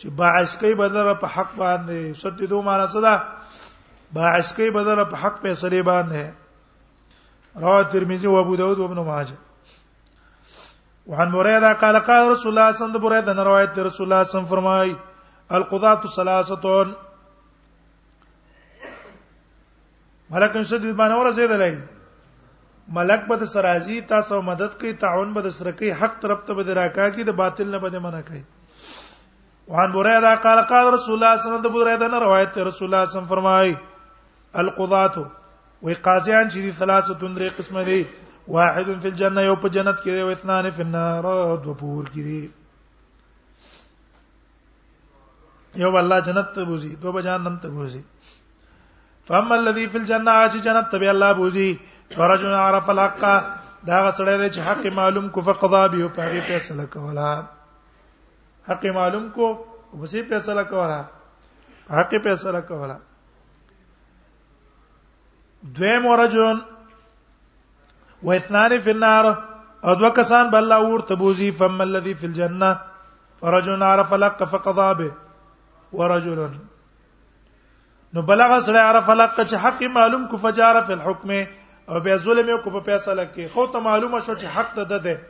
چې 0.00 0.08
باعث 0.18 0.52
کوي 0.60 0.74
بدر 0.74 1.14
په 1.20 1.26
حق 1.26 1.54
باندې 1.56 1.92
یسددو 1.94 2.62
معنا 2.62 2.86
څه 2.88 2.98
ده 3.00 3.22
باعث 4.12 4.52
کوي 4.56 4.70
بدر 4.70 5.04
په 5.04 5.16
حق 5.16 5.40
په 5.42 5.54
سری 5.60 5.82
باندې 5.82 6.32
رواه 7.60 7.82
ترمذی 7.92 8.26
او 8.28 8.36
ابو 8.40 8.56
داود 8.56 8.78
او 8.80 8.84
ابن 8.84 8.98
ماجه 9.04 9.36
وعن 11.06 11.28
مريده 11.28 11.72
قال 11.74 11.98
قال 12.00 12.30
رسول 12.32 12.48
الله 12.52 12.72
صلى 12.72 12.72
الله 12.72 12.72
عليه 12.72 12.76
وسلم 12.84 12.98
بريده 13.02 13.32
روایت 13.44 13.78
رسول 13.78 14.12
الله 14.12 14.22
صلى 14.24 14.32
الله 14.32 14.32
عليه 14.32 14.34
وسلم 14.34 14.46
فرمای 14.46 14.96
القضاة 15.52 16.00
ثلاثه 16.16 16.86
ملک 20.30 20.54
یسدد 20.56 20.94
باندې 20.96 21.14
ورزيد 21.20 21.50
لای 21.50 21.78
ملک 22.92 23.24
به 23.28 23.46
سره 23.46 23.62
راځي 23.62 24.00
تاسو 24.08 24.42
مدد 24.42 24.76
کوي 24.80 24.92
تعاون 25.02 25.32
به 25.32 25.50
سره 25.50 25.72
کوي 25.72 25.92
حق 26.00 26.18
طرف 26.22 26.44
ته 26.46 26.54
به 26.54 26.74
راکا 26.80 27.08
کی 27.10 27.24
د 27.24 27.30
باطل 27.36 27.70
نه 27.70 27.78
به 27.78 27.98
منع 27.98 28.20
کوي 28.20 28.42
وعن 29.68 29.92
بريده 29.92 30.34
قال 30.44 30.60
قال 30.68 30.92
رسول 30.94 31.14
الله 31.14 31.36
صلى 31.36 31.46
الله 31.48 31.56
عليه 31.56 31.68
وسلم 31.68 31.72
بريده 31.80 32.08
نه 32.08 32.18
روایت 32.24 32.58
رسول 32.58 32.60
الله 32.60 32.76
صلى 32.76 32.88
الله 32.88 33.04
عليه 33.04 33.08
وسلم 33.18 33.30
فرمای 33.34 33.76
القضاة 34.54 35.14
وی 35.82 35.94
قاضیان 35.94 36.50
چې 36.50 36.56
دي 36.64 36.72
ثلاثه 36.78 37.14
درې 37.14 37.48
قسمه 37.58 37.82
دي 37.84 38.04
واحد 38.48 38.84
فی 39.02 39.08
الجنه 39.08 39.42
یو 39.44 39.54
په 39.56 39.68
جنت 39.68 39.96
کې 40.00 40.10
دی 40.10 40.20
او 40.20 40.28
اثنان 40.28 40.70
فی 40.76 40.82
النار 40.82 41.22
دو 41.64 41.74
پور 41.80 42.04
کې 42.04 42.20
دي 42.28 42.50
یو 45.82 45.96
الله 45.96 46.20
جنت 46.20 46.52
ته 46.54 46.64
بوزي 46.64 46.96
دو 46.96 47.12
به 47.12 47.20
جهنم 47.22 47.56
ته 47.62 47.68
بوزي 47.68 48.02
فاما 49.28 49.54
الذي 49.54 49.86
فی 49.88 49.98
الجنه 49.98 50.30
چې 50.30 50.60
جنت 50.68 50.90
ته 50.90 50.98
به 50.98 51.10
الله 51.10 51.32
بوزي 51.42 51.72
فرجنا 52.10 52.58
عرف 52.68 52.90
الحق 52.90 53.20
دا 53.86 53.96
غسړی 54.08 54.36
دی 54.38 54.48
چې 54.54 54.60
حق 54.66 54.86
معلوم 54.96 55.28
کو 55.36 55.40
فقضا 55.46 55.86
به 55.86 56.02
او 56.02 56.08
پاره 56.16 56.40
فیصله 56.46 56.84
کولا 56.92 57.32
حق 58.68 58.84
معلوم 58.98 59.28
کو 59.34 59.46
او 59.48 60.02
پسې 60.04 60.28
فیصله 60.28 60.62
کولا 60.74 61.00
حق 62.00 62.14
فیصله 62.28 62.60
کولا 62.68 62.96
دویم 65.78 66.06
ورجون 66.06 66.60
و 68.28 68.30
اثنان 68.32 68.78
فی 68.84 68.90
النار 68.90 69.24
او 69.84 69.94
دو 70.02 70.10
کسان 70.20 70.50
بل 70.54 70.62
الله 70.64 70.92
ورته 70.94 71.14
بوزي 71.24 71.50
فم 71.62 71.80
الذي 71.86 72.14
في 72.22 72.26
الجنه 72.26 72.70
فرجنا 73.40 73.90
عرف 73.96 74.12
الحق 74.18 74.42
فقضا 74.54 74.92
به 74.94 75.12
ورجل 75.92 76.40
نو 78.14 78.22
بلغ 78.32 78.54
سره 78.68 78.78
عرف 78.92 79.10
الحق 79.16 79.36
چې 79.40 79.54
حق 79.64 79.82
معلوم 79.98 80.26
کو 80.32 80.36
فجار 80.46 80.80
فی 80.86 80.92
الحكم 81.00 81.30
او 81.88 81.98
بیا 82.00 82.16
ظلم 82.24 82.48
یو 82.48 82.56
کو 82.64 82.70
په 82.70 82.80
فیصله 82.84 83.24
کې 83.34 83.46
خو 83.54 83.64
ته 83.72 83.78
معلومه 83.86 84.20
شو 84.26 84.34
چې 84.40 84.46
حق 84.58 84.70
ته 84.76 84.84
ده 84.92 84.98
ده 84.98 85.20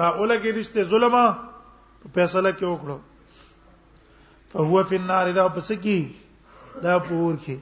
را 0.00 0.08
اولګی 0.10 0.50
رشته 0.58 0.82
ظلم 0.92 1.12
په 1.16 2.08
فیصله 2.18 2.52
کې 2.58 2.64
وکړو 2.64 2.98
فهو 4.54 4.82
فی 4.90 4.96
النار 5.00 5.26
دا 5.40 5.46
پس 5.56 5.68
کې 5.72 6.82
دا 6.86 6.98
پور 7.10 7.34
کې 7.44 7.56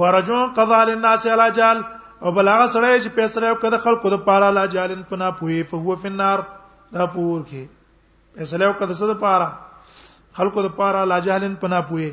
ورجو 0.00 0.38
قضا 0.60 0.80
للناس 0.92 1.26
علی 1.38 1.50
جال 1.60 1.82
او 2.22 2.32
بلاغه 2.40 2.66
سره 2.72 2.98
چې 3.02 3.08
فیصله 3.20 3.52
وکړه 3.52 3.78
خلکو 3.88 4.10
د 4.16 4.24
پاره 4.30 4.50
لا 4.60 4.64
جالن 4.78 5.02
پنا 5.12 5.30
پوي 5.42 5.60
فهو 5.74 5.96
فی 6.04 6.08
النار 6.14 6.38
دا 6.92 7.06
پور 7.06 7.40
کې 7.40 7.66
فیصله 8.34 8.68
وکړه 8.68 8.94
څه 8.98 9.14
د 9.14 9.20
پاره 9.20 9.52
خلکو 10.40 10.62
د 10.68 10.76
پاره 10.82 11.04
لا 11.12 11.18
جالن 11.30 11.54
پنا 11.62 11.80
پوي 11.90 12.10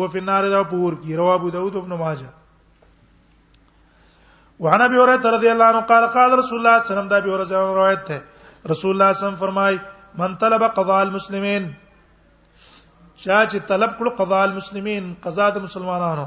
هو 0.00 0.08
فی 0.14 0.18
النار 0.24 0.48
دا 0.56 0.62
پور 0.74 0.92
کې 0.92 1.12
رواه 1.22 1.34
ابو 1.40 1.50
داود 1.56 1.76
ابن 1.80 1.96
ماجه 2.02 2.26
وعن 4.64 4.80
ابي 4.86 4.96
هريره 5.00 5.24
رضي 5.36 5.48
الله 5.52 5.64
عنه 5.72 5.80
قال 5.90 6.04
قال 6.16 6.30
رسول 6.40 6.58
الله 6.58 6.74
صلى 6.74 6.74
الله 6.74 6.74
عليه 6.76 6.88
وسلم 6.92 7.08
دا 7.12 7.16
ابي 7.22 7.30
هريره 7.34 7.60
روایت 7.80 8.02
ہے 8.12 8.18
رسول 8.72 8.90
الله 8.94 9.10
صلی 9.12 9.24
الله 9.26 9.36
علیه 9.36 9.44
فرمای 9.44 9.74
من 10.22 10.30
طلب 10.42 10.62
قضاء 10.78 10.98
المسلمين 11.08 11.62
چا 13.24 13.38
چې 13.50 13.58
طلب 13.70 13.90
کړو 13.98 14.10
قضاء 14.20 14.42
المسلمين 14.50 15.04
قضا 15.26 15.46
د 15.54 15.56
مسلمانانو 15.68 16.26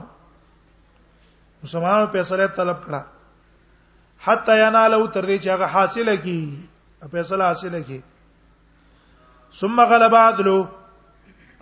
مسلمانانو 1.67 2.07
فیصله 2.15 2.47
طلب 2.61 2.77
کړه 2.85 3.01
حتا 4.27 4.53
ینالو 4.63 5.03
تر 5.17 5.23
دې 5.29 5.37
چې 5.43 5.49
هغه 5.55 5.65
حاصله 5.77 6.15
کی 6.25 6.41
فیصله 7.13 7.43
حاصله 7.49 7.79
کی 7.91 7.99
ثم 9.63 9.77
غلب 9.95 10.13
عدلو 10.23 10.57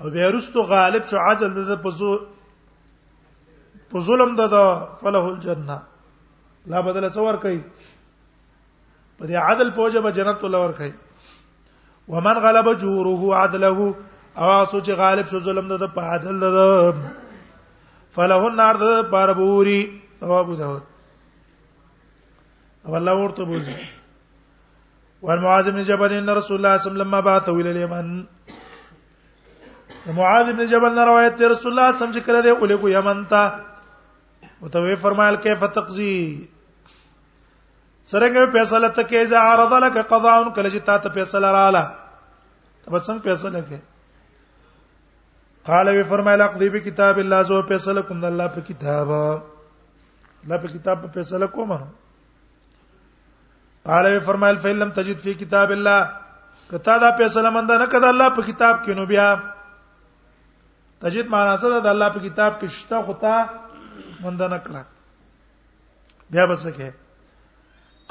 او 0.02 0.06
بیا 0.18 0.28
رستو 0.38 0.60
غالب 0.74 1.04
شو 1.14 1.18
عدل 1.32 1.50
د 1.62 1.64
په 1.86 1.92
ظلم 4.10 4.32
د 4.40 4.42
فله 5.02 5.26
الجنه 5.34 5.78
لا 6.70 6.80
بدل 6.86 7.06
څور 7.10 7.36
کوي 7.44 7.60
په 9.20 9.24
دې 9.26 9.36
عدل 9.46 9.68
پوجا 9.78 10.00
به 10.06 10.12
جنت 10.18 10.42
الله 10.50 10.60
ور 10.64 10.72
کوي 10.82 10.92
ومن 12.14 12.36
غلب 12.44 12.68
جوره 12.84 13.22
عدله 13.40 13.80
او 14.44 14.50
سوچ 14.74 14.90
غالب 15.00 15.28
شو 15.32 15.40
ظلم 15.48 15.72
ده 15.78 15.88
په 15.96 16.02
عدل 16.14 16.40
ده 16.58 16.70
فله 18.18 18.42
النار 18.50 18.76
ده 18.84 18.92
پر 19.16 19.34
بوري 19.40 19.82
او 20.24 20.40
ابو 20.40 20.56
داود 20.62 20.82
او 22.86 22.96
الله 23.00 23.14
ورته 23.22 23.42
بوزي 23.52 23.76
والمعاذ 25.30 25.68
بن 25.72 25.82
جبل 25.90 26.12
ان 26.20 26.30
رسول 26.42 26.56
الله 26.58 26.62
صلى 26.62 26.62
الله 26.62 26.70
عليه 26.78 26.82
وسلم 26.92 26.98
لما 27.04 27.20
بعثه 27.32 27.54
الى 27.60 27.70
اليمن 27.74 28.08
معاذ 30.22 30.48
بن 30.54 30.62
جبل 30.76 30.92
روایت 31.12 31.34
رسول 31.34 31.44
الله 31.46 31.60
صلی 31.60 31.68
الله 31.72 31.86
علیه 31.86 32.02
وسلم 32.02 32.18
ذکر 32.22 32.36
دی 32.42 32.52
اولګو 32.56 32.88
یمن 33.00 33.20
ته 33.34 33.46
وته 34.64 34.96
فرمایل 35.04 35.36
کیف 35.44 35.64
تقضی 35.76 36.12
سرنګ 38.12 38.38
فیصله 38.54 38.88
ته 38.96 39.04
کې 39.10 39.22
اذا 39.28 39.40
عرض 39.54 39.72
لك 39.84 40.10
قضاء 40.12 40.34
کله 40.58 40.70
چې 40.74 40.86
تا 40.90 40.98
ته 41.06 41.14
فیصله 41.18 41.52
رااله 41.56 41.82
ته 42.86 42.94
به 42.94 43.02
څنګه 43.06 43.24
فیصله 43.30 43.64
کې 43.70 43.80
قال 45.70 45.90
وی 45.96 46.04
فرمایله 46.12 46.44
اقضي 46.52 46.70
بكتاب 46.76 47.18
الله 47.24 47.42
زو 47.50 47.62
فیصله 47.72 48.02
کوم 48.10 48.22
د 48.26 48.32
الله 48.32 48.54
په 48.58 48.68
کتاب 48.70 49.14
الله 49.18 50.62
په 50.66 50.74
کتاب 50.76 51.02
په 51.06 51.16
فیصله 51.18 51.48
کوم 51.58 51.74
قال 53.92 54.06
وی 54.14 54.20
فرمایل 54.30 54.56
فإن 54.68 54.80
لم 54.84 54.92
تجد 55.00 55.26
في 55.26 55.34
كتاب 55.44 55.72
الله 55.78 56.76
کتا 56.76 56.98
دا 57.06 57.10
فیصله 57.24 57.50
مند 57.60 57.76
نه 57.82 57.86
کړه 57.86 58.14
الله 58.14 58.36
په 58.40 58.52
کتاب 58.54 58.78
کې 58.84 59.02
نو 59.02 59.06
بیا 59.16 59.28
تجد 61.06 61.34
معنا 61.36 61.58
څه 61.58 61.76
ده 61.76 61.86
د 61.90 61.94
الله 61.96 62.16
په 62.18 62.30
کتاب 62.30 62.60
کې 62.62 62.82
شته 62.82 63.04
خو 63.10 63.14
ته 63.26 63.38
مونږ 64.24 64.42
نه 64.52 64.58
کړه 64.66 64.82
بیا 66.32 66.46
بس 66.52 66.66
کې 66.76 66.90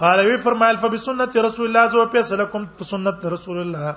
قال 0.03 0.19
وی 0.27 0.37
فرمایل 0.45 0.77
فبسنت 0.83 1.37
رسول 1.49 1.67
الله 1.69 1.85
زو 1.95 2.05
په 2.15 2.23
سلکم 2.31 2.65
په 2.81 2.85
سنت 2.93 3.27
رسول 3.35 3.59
الله 3.65 3.95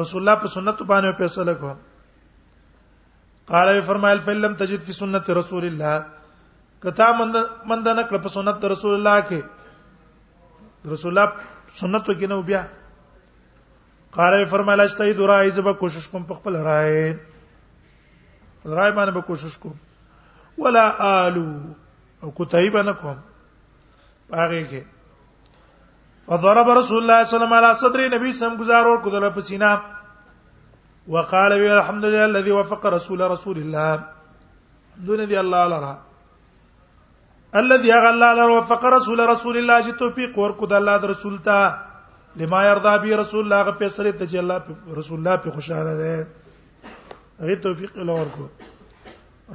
رسول 0.00 0.22
الله 0.22 0.40
په 0.42 0.48
سنت 0.56 0.82
باندې 0.90 1.18
په 1.22 1.32
سلکو 1.36 1.72
قال 3.52 3.68
وی 3.74 3.80
فرمایل 3.88 4.18
فلم 4.28 4.54
تجد 4.62 4.82
في 4.90 4.98
سنت 5.00 5.30
رسول 5.40 5.64
الله 5.70 5.96
کتا 6.84 7.10
مند 7.18 7.36
مند 7.72 7.88
نه 7.88 8.02
کړ 8.08 8.22
په 8.28 8.34
سنت 8.36 8.64
رسول 8.74 8.94
الله 8.98 9.16
کې 9.32 10.90
رسول 10.94 11.12
الله 11.12 11.78
سنت 11.82 12.06
کې 12.06 12.28
نو 12.34 12.42
بیا 12.50 12.62
قال 14.18 14.34
وی 14.40 14.44
فرمایل 14.56 14.80
استید 14.86 15.20
راي 15.32 15.50
زب 15.58 15.72
کوشش 15.86 16.08
کوم 16.14 16.24
په 16.32 16.40
خپل 16.42 16.56
راي 16.70 16.98
راي 16.98 18.90
باندې 18.98 19.10
به 19.16 19.22
کوشش 19.30 19.56
کوم 19.64 19.76
ولا 20.58 20.84
آلو 21.26 21.48
او 22.22 22.30
کتیبه 22.30 22.82
نکوم 22.82 23.16
هغه 24.34 24.60
کې 24.68 24.80
فضرب 26.26 26.68
رسول 26.78 26.98
الله 27.02 27.24
صلی 27.30 27.38
الله 27.38 27.46
علیه 27.46 27.46
وسلم 27.46 27.52
علی 27.58 27.72
صدر 27.82 28.04
نبی 28.16 28.32
سم 28.38 28.56
گزار 28.60 28.84
اور 28.86 28.98
کدل 29.04 29.28
پسینا 29.34 29.72
وقال 31.12 31.58
بي 31.58 31.68
الحمد 31.76 32.04
لله 32.04 32.24
الذي 32.24 32.50
وفق 32.58 32.86
رسول 32.96 33.20
رسول 33.30 33.56
الله 33.58 34.02
دون 35.06 35.20
ذي 35.26 35.38
الله 35.40 35.68
لرا 35.68 35.94
الذي 37.60 37.92
غلا 38.04 38.32
لرا 38.34 38.58
وفق 38.58 38.84
رسول 38.96 39.20
رسول 39.28 39.56
الله 39.56 39.80
چې 39.82 39.98
توفیق 40.04 40.38
ورکو 40.38 40.66
د 40.66 40.72
الله 40.82 40.98
د 40.98 41.04
رسول 41.14 41.38
ته 41.44 41.74
لما 42.36 42.64
يرضى 42.64 42.98
به 42.98 43.16
رسول 43.22 43.42
الله 43.44 43.72
په 43.80 43.88
سره 43.88 44.12
ته 44.12 44.26
چې 44.26 44.36
الله 44.42 44.62
رسول 45.00 45.18
الله 45.18 45.36
په 45.36 45.50
خوشاله 45.50 45.94
ده 46.02 46.26
غي 47.48 47.56
توفیق 47.66 47.98
له 47.98 48.12
ورکو 48.20 48.50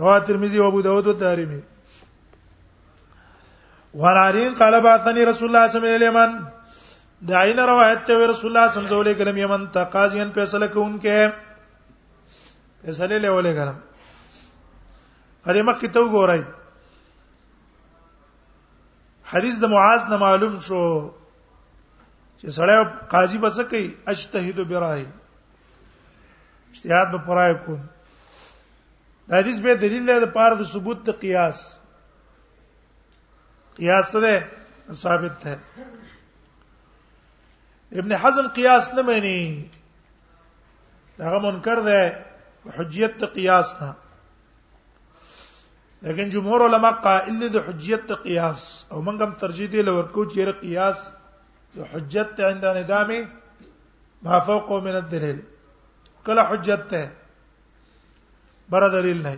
رواه 0.01 0.19
ترمذي 0.27 0.59
وابو 0.59 0.79
داود 0.87 1.07
والدارمي 1.07 1.61
ورارین 3.93 4.53
قال 4.61 4.79
بعثني 4.87 5.21
رسول 5.31 5.47
الله 5.49 5.67
صلى 5.67 5.77
الله 5.77 5.89
عليه 5.89 6.09
وسلم 6.09 6.29
دعینا 7.31 7.63
روایت 7.71 8.01
ته 8.07 8.25
رسول 8.33 8.47
الله 8.51 8.67
صلی 8.71 8.83
الله 8.83 8.99
علیه 9.03 9.15
وسلم 9.21 9.37
یمن 9.43 9.61
تقاضین 9.77 10.29
فیصله 10.35 10.67
کوونکې 10.67 11.21
فیصله 12.85 13.17
لیولې 13.17 13.51
غلم 13.59 13.77
هغه 15.47 15.61
مخکې 15.69 15.87
ته 15.93 15.99
وګورئ 16.01 16.41
حدیث 19.33 19.55
د 19.61 19.65
معاذ 19.73 20.05
نه 20.09 20.17
معلوم 20.17 20.53
شو 20.67 20.83
چې 22.39 22.47
سړی 22.57 23.09
قاضي 23.13 23.37
بچ 23.37 23.59
کوي 23.69 23.85
اجتهد 24.07 24.57
برای 24.71 25.05
اجتهاد 26.73 27.07
به 27.11 27.17
پرای 27.27 27.53
کوم 27.65 27.81
د 29.27 29.31
حدیث 29.39 29.59
به 29.65 29.71
دلیل 29.83 30.03
دی 30.09 30.15
د 30.23 30.29
پاره 30.37 30.55
د 30.59 30.63
ثبوت 30.73 30.99
د 31.07 31.17
قیاس 31.23 31.59
قیاس 33.79 34.05
سره 34.15 34.33
ثابت 35.03 35.35
ده 35.43 35.53
ابن 38.01 38.11
حزم 38.21 38.45
قیاس 38.59 38.85
نه 38.95 39.01
مانی 39.09 39.41
هغه 41.27 41.39
منکر 41.47 41.77
ده 41.87 42.01
حجیت 42.77 43.13
د 43.25 43.33
قیاس 43.39 43.69
نه 43.81 43.89
لیکن 46.07 46.27
جمهور 46.37 46.59
علما 46.69 46.91
قائل 47.09 47.39
دي 47.53 47.59
حجیت 47.67 48.03
د 48.13 48.23
قیاس 48.25 48.61
او 48.91 48.97
موږ 49.05 49.17
هم 49.27 49.31
ترجیح 49.45 49.67
دی 49.75 49.81
لورکو 49.91 50.21
چې 50.31 50.39
قیاس 50.63 50.99
د 51.77 51.93
حجت 51.93 52.33
عند 52.51 52.63
ندامه 52.81 53.19
ما 54.25 54.37
فوقه 54.51 54.77
من 54.91 54.95
الدليل 55.05 55.39
کله 56.29 56.41
حجت 56.51 56.83
ته 56.93 57.03
بر 58.71 58.83
دلیل 58.95 59.21
نه 59.25 59.33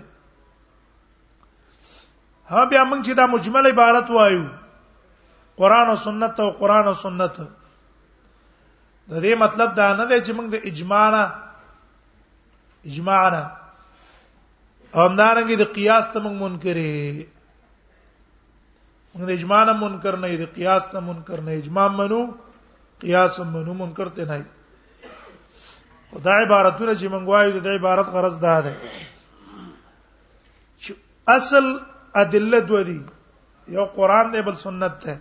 ها 2.52 2.62
بیا 2.72 2.84
موږ 2.92 3.02
چې 3.06 3.14
دا 3.20 3.26
مجمل 3.34 3.66
عبارت 3.72 4.08
وایو 4.10 4.44
قران 5.58 5.88
او 5.92 5.96
سنت 6.06 6.40
او 6.40 6.50
قران 6.62 6.86
او 6.88 6.96
سنت 7.06 7.34
د 9.10 9.14
دې 9.24 9.34
مطلب 9.44 9.70
دا 9.76 9.94
نه 10.00 10.06
دی 10.10 10.18
چې 10.26 10.32
موږ 10.38 10.48
د 10.52 10.56
اجماع 10.70 11.08
نه 11.16 11.24
اجماع 12.90 13.26
نه 13.36 13.44
همدارنګه 14.96 15.56
د 15.62 15.66
قیاس 15.78 16.06
ته 16.14 16.18
موږ 16.26 16.36
منکرې 16.44 17.28
موږ 19.14 19.24
د 19.30 19.32
اجماع 19.38 19.62
نه 19.66 19.74
منکر 19.84 20.16
نه 20.24 20.28
د 20.42 20.46
قیاس 20.58 20.84
ته 20.92 21.00
منکر 21.00 21.40
نه 21.46 21.52
اجماع 21.62 21.88
منو 22.00 22.22
قیاس 23.04 23.40
منو 23.54 23.74
منکر 23.82 24.08
ته 24.18 24.26
نه 24.26 24.46
خدای 26.12 26.44
عبارتونه 26.46 26.92
چې 27.00 27.06
موږ 27.14 27.24
وایو 27.30 27.60
د 27.66 27.68
عبارت 27.78 28.08
غرض 28.16 28.36
دا 28.46 28.58
ده 28.66 28.74
اصل 31.36 31.66
ادله 32.22 32.60
دو 32.70 32.80
دي 32.90 33.00
یو 33.78 33.86
قران 33.98 34.26
دی 34.34 34.40
بل 34.48 34.56
سنت 34.66 34.96
ده 35.04 35.14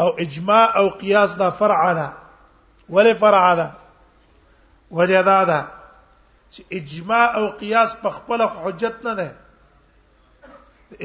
او 0.00 0.08
اجماع 0.24 0.64
او 0.78 0.86
قیاس 1.02 1.30
دا 1.42 1.48
فرع 1.60 1.82
ده 1.98 2.06
ولې 2.94 3.14
فرع 3.22 3.44
ده 3.60 3.68
وجدا 4.98 5.40
ده 5.50 5.60
چې 6.54 6.60
اجماع 6.78 7.26
او 7.38 7.44
قیاس 7.60 7.90
په 8.02 8.10
خپل 8.16 8.40
حجت 8.62 8.96
نه 9.06 9.14
ده 9.18 9.28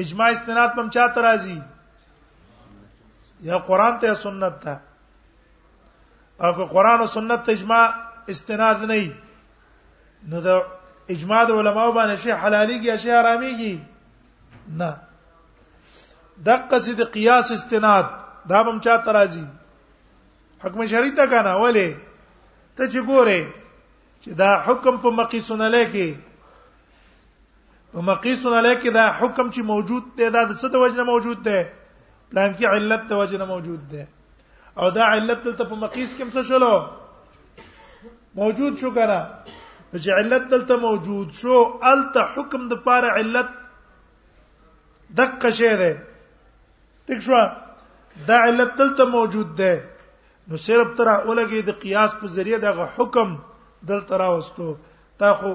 اجماع 0.02 0.28
استناد 0.32 0.70
پم 0.76 0.88
چاته 0.96 1.20
راځي 1.26 1.60
یا 3.48 3.56
قران 3.68 3.94
ته 4.00 4.14
سنت 4.26 4.54
ته 4.64 4.74
او 6.44 6.50
که 6.58 6.64
قران 6.74 6.98
او 7.00 7.06
سنت 7.16 7.40
ته 7.46 7.52
اجماع 7.52 7.84
استناد 8.34 8.78
نه 8.90 9.00
نو 10.30 10.40
دا 10.48 10.56
اجماع 11.14 11.42
د 11.48 11.58
علماو 11.60 11.92
باندې 11.98 12.16
شی 12.22 12.30
حلاليږي 12.42 12.96
شی 13.02 13.10
حراميږي 13.18 13.74
نه 14.78 14.90
دقه 16.46 16.78
سید 16.86 17.00
قیاس 17.16 17.46
استناد 17.56 18.06
دا 18.48 18.58
هم 18.68 18.80
چا 18.86 18.96
ترازی 19.06 19.44
حکم 20.64 20.86
شرعی 20.86 21.10
ته 21.18 21.26
کنه 21.30 21.52
ولی 21.62 21.86
ته 22.76 22.84
چې 22.92 23.00
ګوره 23.08 23.40
چې 24.22 24.30
دا 24.40 24.50
حکم 24.66 24.94
په 25.04 25.10
مقیسون 25.18 25.62
علیکی 25.68 26.10
په 27.92 28.00
مقیسون 28.10 28.56
علیکی 28.58 28.90
دا 28.90 29.04
حکم 29.20 29.46
چې 29.54 29.60
موجود 29.72 30.04
دی 30.16 30.30
دا 30.30 30.44
د 30.44 30.58
څه 30.60 30.68
د 30.72 30.76
وجنه 30.82 31.02
موجود 31.12 31.42
دی 31.44 31.60
پلان 32.34 32.50
کې 32.58 32.64
علت 32.66 33.02
د 33.10 33.22
وجنه 33.22 33.44
موجود 33.52 33.88
دی 33.90 34.02
او 34.76 34.90
دا 34.90 35.04
علت 35.12 35.42
ته 35.50 35.64
په 35.70 35.74
مقیس 35.84 36.16
کې 36.16 36.26
څه 36.34 36.42
شلو 36.48 36.74
موجود 38.40 38.78
شو 38.80 38.90
کنه 38.94 39.20
چې 39.94 40.10
علت 40.18 40.46
دلته 40.50 40.76
موجود 40.84 41.30
شو 41.40 41.56
الته 41.90 42.22
حکم 42.34 42.62
د 42.72 42.74
پاره 42.86 43.08
علت 43.20 43.48
دقه 45.20 45.50
شی 45.58 45.72
ده 45.82 45.92
ټیک 47.10 47.20
شو 47.28 47.38
دا 48.30 48.36
علت 48.48 48.72
دلته 48.80 49.04
موجود 49.14 49.52
ده 49.60 49.72
نو 50.50 50.54
صرف 50.66 50.88
تر 51.00 51.08
اولګي 51.14 51.60
د 51.68 51.70
قیاس 51.84 52.10
په 52.20 52.26
ذریعہ 52.38 52.58
دغه 52.66 52.84
حکم 52.98 53.28
دلته 53.90 54.12
راوستو 54.22 54.68
تا 55.22 55.30
خو 55.42 55.52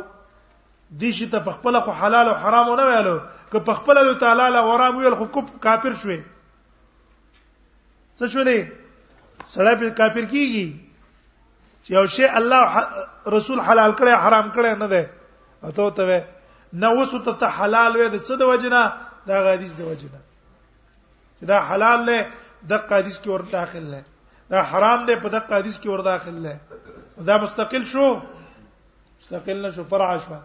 دې 1.01 1.11
شي 1.17 1.27
ته 1.33 1.39
په 1.47 1.51
خپل 1.57 1.73
خو 1.87 1.91
حلال 2.03 2.27
او 2.31 2.35
حرام 2.43 2.67
نه 2.81 2.85
ویلو 2.91 3.17
که 3.51 3.57
په 3.71 3.75
خپل 3.81 3.95
یو 4.05 4.13
تعالی 4.23 4.47
له 4.55 4.61
ورام 4.69 4.93
ویل 4.97 5.15
خو 5.21 5.25
کوپ 5.35 5.47
کافر 5.65 5.93
شوي 6.03 6.19
څه 8.17 8.25
شولې 8.35 8.59
سړی 9.47 9.73
په 9.83 9.89
کافر 10.01 10.25
کیږي 10.35 10.65
چې 11.83 11.91
یو 11.93 12.05
شی 12.05 12.23
الله 12.25 12.65
رسول 13.37 13.59
حلال 13.59 13.91
کړي 13.99 14.13
حرام 14.25 14.47
کړي 14.55 14.73
نه 14.83 14.87
ده 14.87 15.01
اته 15.63 15.89
ته 15.97 16.25
نه 16.81 16.87
اوس 16.97 17.11
ته 17.25 17.33
ته 17.41 17.47
حلال 17.57 17.91
وې 17.95 18.07
د 18.15 18.17
څه 18.27 18.33
د 18.41 18.43
وجنه 18.51 18.81
دا 19.29 19.35
حدیث 19.53 19.73
د 19.79 19.81
وجنه 19.91 20.19
دا 21.51 21.57
حلال 21.69 21.99
له 22.09 22.17
د 22.69 22.71
حدیث 22.89 23.17
کې 23.21 23.29
ور 23.33 23.43
داخل 23.57 23.83
له 23.93 24.01
دا 24.51 24.61
حرام 24.69 24.99
دی 25.05 25.15
په 25.23 25.29
د 25.33 25.35
حدیث 25.57 25.77
کې 25.81 25.87
ور 25.89 26.03
داخل 26.09 26.35
له 26.45 26.57
دا 27.29 27.35
مستقل 27.43 27.83
شو 27.93 28.05
مستقل 29.21 29.61
نه 29.65 29.69
شو 29.75 29.83
فرع 29.89 30.09
شو 30.25 30.37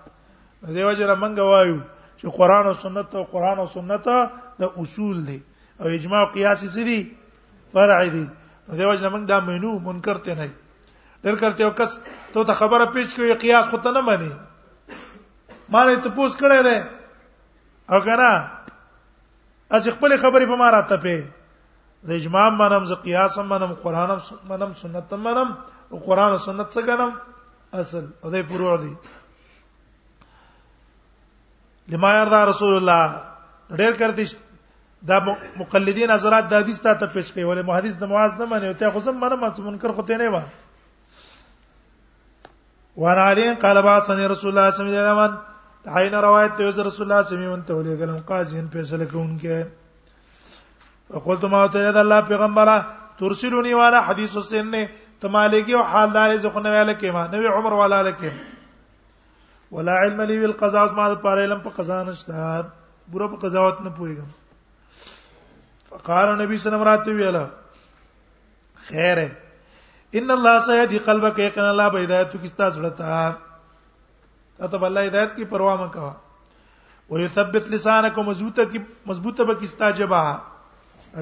دی 0.74 0.84
وجنه 0.88 1.14
منګه 1.22 1.42
وایو 1.42 1.80
چې 2.18 2.26
قران 2.40 2.66
او 2.66 2.74
سنت 2.84 3.14
او 3.14 3.24
قران 3.32 3.58
او 3.58 3.66
سنت 3.76 4.08
د 4.60 4.62
اصول 4.82 5.16
دي 5.28 5.40
او 5.80 5.86
اجماع 5.96 6.20
او 6.26 6.32
قیاس 6.36 6.64
دي 6.90 7.00
فرع 7.72 8.04
دي 8.16 8.24
دی 8.68 8.84
وجنه 8.90 9.08
موږ 9.10 9.24
دا 9.32 9.40
مینو 9.48 9.72
منکر 9.88 10.18
ته 10.24 10.34
نه 10.34 10.50
ډېر 11.26 11.36
کله 11.38 11.58
یو 11.58 11.70
کس 11.78 11.92
ته 12.32 12.42
ته 12.48 12.54
خبره 12.58 12.84
پیښ 12.94 13.14
کیو 13.18 13.34
قیاس 13.42 13.66
خو 13.70 13.76
ته 13.84 13.90
نه 13.94 14.00
مانی 14.08 14.30
مانه 15.74 15.94
ته 16.02 16.08
پوس 16.16 16.34
کړه 16.36 16.62
ده 16.66 16.76
او 17.90 17.98
کنه 18.06 18.30
از 19.78 19.88
خپل 19.94 20.12
خبرې 20.22 20.46
په 20.50 20.56
ما 20.60 20.68
راته 20.74 20.96
پی 21.02 21.18
د 22.06 22.10
اجماع 22.20 22.44
منم 22.58 22.84
ز 22.90 23.02
قیاس 23.06 23.38
منم 23.52 23.72
قران 23.82 24.12
منم 24.50 24.74
سنت 24.82 25.12
منم 25.26 25.50
او 25.90 25.98
قران 26.04 26.32
او 26.34 26.38
سنت 26.44 26.70
څنګه 26.72 26.98
منم 26.98 27.12
اصل 27.72 28.04
او 28.22 28.30
دې 28.30 28.42
پروع 28.50 28.76
دي 28.82 28.94
لما 31.94 32.12
يرضى 32.18 32.40
رسول 32.50 32.74
الله 32.76 33.08
ډېر 33.70 33.92
کړتي 34.00 34.36
دا 35.10 35.18
مقلدین 35.64 36.10
حضرات 36.14 36.44
د 36.54 36.62
حدیث 36.62 36.78
ته 36.86 37.06
پیش 37.06 37.32
کوي 37.32 37.44
ولې 37.44 37.68
محدث 37.72 37.96
د 38.04 38.14
معاذ 38.14 38.38
نه 38.44 38.48
مني 38.54 38.68
او 38.70 38.74
ته 38.84 38.90
خو 38.98 39.04
زم 39.08 39.20
منم 39.24 39.48
منکر 39.70 39.92
خو 39.98 40.02
ته 40.12 40.16
نه 40.22 40.28
و 40.36 40.40
وان 42.96 43.18
علي 43.18 43.52
قال 43.54 43.82
بعثني 43.82 44.26
رسول 44.26 44.50
الله 44.50 44.70
صلى 44.70 44.86
الله 44.86 44.96
عليه 45.00 45.12
وسلم 45.12 45.44
عین 45.96 46.14
روایت 46.14 46.52
ته 46.58 46.68
رسول 46.68 46.84
الله 46.84 46.90
صلی 46.90 47.04
الله 47.06 47.20
علیه 47.20 47.48
وسلم 47.52 47.66
ته 47.68 47.74
ولې 47.74 47.94
ګلم 48.00 48.20
قاضین 48.30 48.68
فیصله 48.72 49.04
کوونکې 49.10 49.64
وقلت 51.16 51.44
ما 51.54 51.66
ته 51.74 51.92
د 51.96 51.98
الله 52.04 52.20
پیغمبره 52.30 52.76
ترسلونی 53.20 53.74
وانا 53.80 54.00
حدیث 54.08 54.36
حسین 54.36 54.70
نه 54.70 54.88
تمالګي 55.20 55.72
او 55.74 55.82
حال 55.90 56.08
دار 56.16 56.36
زخنه 56.46 56.68
ویل 56.70 56.90
کېما 56.98 57.22
نبی 57.34 57.46
عمر 57.60 57.72
والا 57.80 58.00
لکه 58.08 58.32
ولا 59.72 59.94
علم 60.00 60.22
لي 60.22 60.40
بالقضاء 60.40 60.88
ما 60.98 61.12
د 61.14 61.20
پاره 61.28 61.42
علم 61.44 61.62
په 61.68 61.70
قضا 61.78 62.02
نشته 62.02 62.64
بوره 63.08 63.26
په 63.32 63.36
قضاوت 63.46 63.80
نه 63.80 63.92
پويګم 64.00 64.28
فقال 65.90 66.38
نبی 66.42 66.56
صلی 66.56 66.56
الله 66.56 66.66
علیه 66.66 66.66
وسلم 66.70 66.86
راته 66.90 67.10
ویلا 67.12 67.46
خیره 68.88 69.28
ان 70.14 70.30
الله 70.32 70.58
سيهدي 70.66 70.98
قلبك 71.08 71.38
يقين 71.50 71.64
الله 71.68 71.88
به 71.94 72.02
هدایت 72.06 72.34
کی 72.42 72.48
ستا 72.50 72.66
زړه 72.74 72.90
ته 72.98 74.68
ته 74.74 74.86
الله 74.88 75.06
هدایت 75.08 75.34
کی 75.38 75.44
پروا 75.54 75.72
م 75.82 75.88
کا 75.94 76.10
او 77.08 77.18
يثبت 77.18 77.70
لسانك 77.72 78.18
مضبوطه 78.28 78.64
کی 78.74 78.78
مضبوطه 79.12 79.44
به 79.48 79.54
کی 79.62 79.66
ستا 79.72 79.90
جبا 80.00 80.20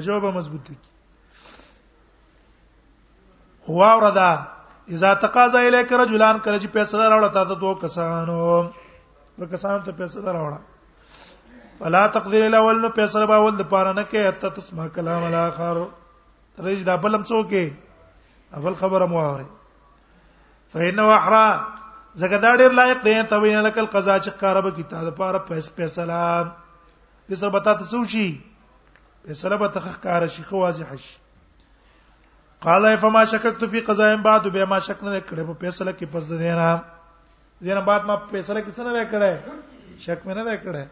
اجوبه 0.00 0.30
مضبوطه 0.36 0.74
کی 0.82 0.90
هو 3.68 3.80
وردا 3.80 4.32
اذا 4.96 5.14
تقاضى 5.24 5.68
اليك 5.68 5.92
رجلان 5.92 6.38
کله 6.44 6.60
چې 6.60 6.76
پیسې 6.76 6.94
راوړل 6.96 7.32
تا 7.38 7.44
ته 7.44 7.60
دوه 7.64 7.80
کسانو 7.80 8.38
به 9.38 9.46
کسانو 9.46 9.84
ته 9.86 9.92
پیسې 9.92 10.28
راوړل 10.36 11.80
فلا 11.80 12.04
تقدير 12.18 12.44
الاول 12.52 12.76
نو 12.84 12.88
پیسې 12.88 13.26
به 13.32 13.40
ول 13.48 13.56
د 13.56 13.64
پاره 13.72 13.96
نه 13.96 14.02
کې 14.10 14.38
ته 14.44 14.54
تسمع 14.60 14.88
کلام 14.98 15.24
الاخر 15.32 15.82
رج 16.68 16.82
دا 16.86 16.96
بلم 17.06 17.22
څوکې 17.22 17.83
اول 18.56 18.74
خبره 18.76 19.06
مو 19.06 19.20
اوري 19.20 19.46
فإنه 20.72 21.08
احرا 21.16 21.46
زګه 22.20 22.38
دا 22.44 22.56
ډیر 22.62 22.70
لایق 22.78 23.00
دی 23.04 23.14
ته 23.32 23.36
وینه 23.42 23.60
لکل 23.68 23.86
قضا 23.96 24.16
چې 24.24 24.30
قرب 24.42 24.66
کیته 24.76 25.00
د 25.10 25.16
پاره 25.20 25.38
پیس 25.48 25.74
پیسلا 25.76 26.22
د 27.30 27.40
سر 27.40 27.48
بتا 27.56 27.72
ته 27.80 27.84
سو 27.92 28.04
شي 28.14 28.28
پیسلا 29.24 29.56
به 29.62 29.68
تخ 29.76 29.90
کار 30.06 30.26
شي 30.36 30.42
خو 30.48 30.56
واضح 30.64 30.96
شي 31.06 31.12
قال 32.66 32.88
فما 33.00 33.24
شککت 33.30 33.64
فی 33.70 33.80
قضاء 33.86 34.14
بعد 34.26 34.46
به 34.52 34.64
ما 34.74 34.78
شک 34.88 35.04
نه 35.08 35.20
کړه 35.20 35.44
په 35.50 35.54
پیسلا 35.66 35.92
کې 35.92 36.06
پس 36.12 36.30
د 36.32 36.38
دینا 36.44 36.70
دینا 37.64 37.80
بعد 37.88 38.04
ما 38.10 38.16
پیسلا 38.34 38.60
کې 38.60 38.70
څه 38.70 38.94
نه 38.98 39.06
کړه 39.14 40.00
شک 40.06 40.20
مې 40.26 40.48
نه 40.48 40.62
کړه 40.64 40.84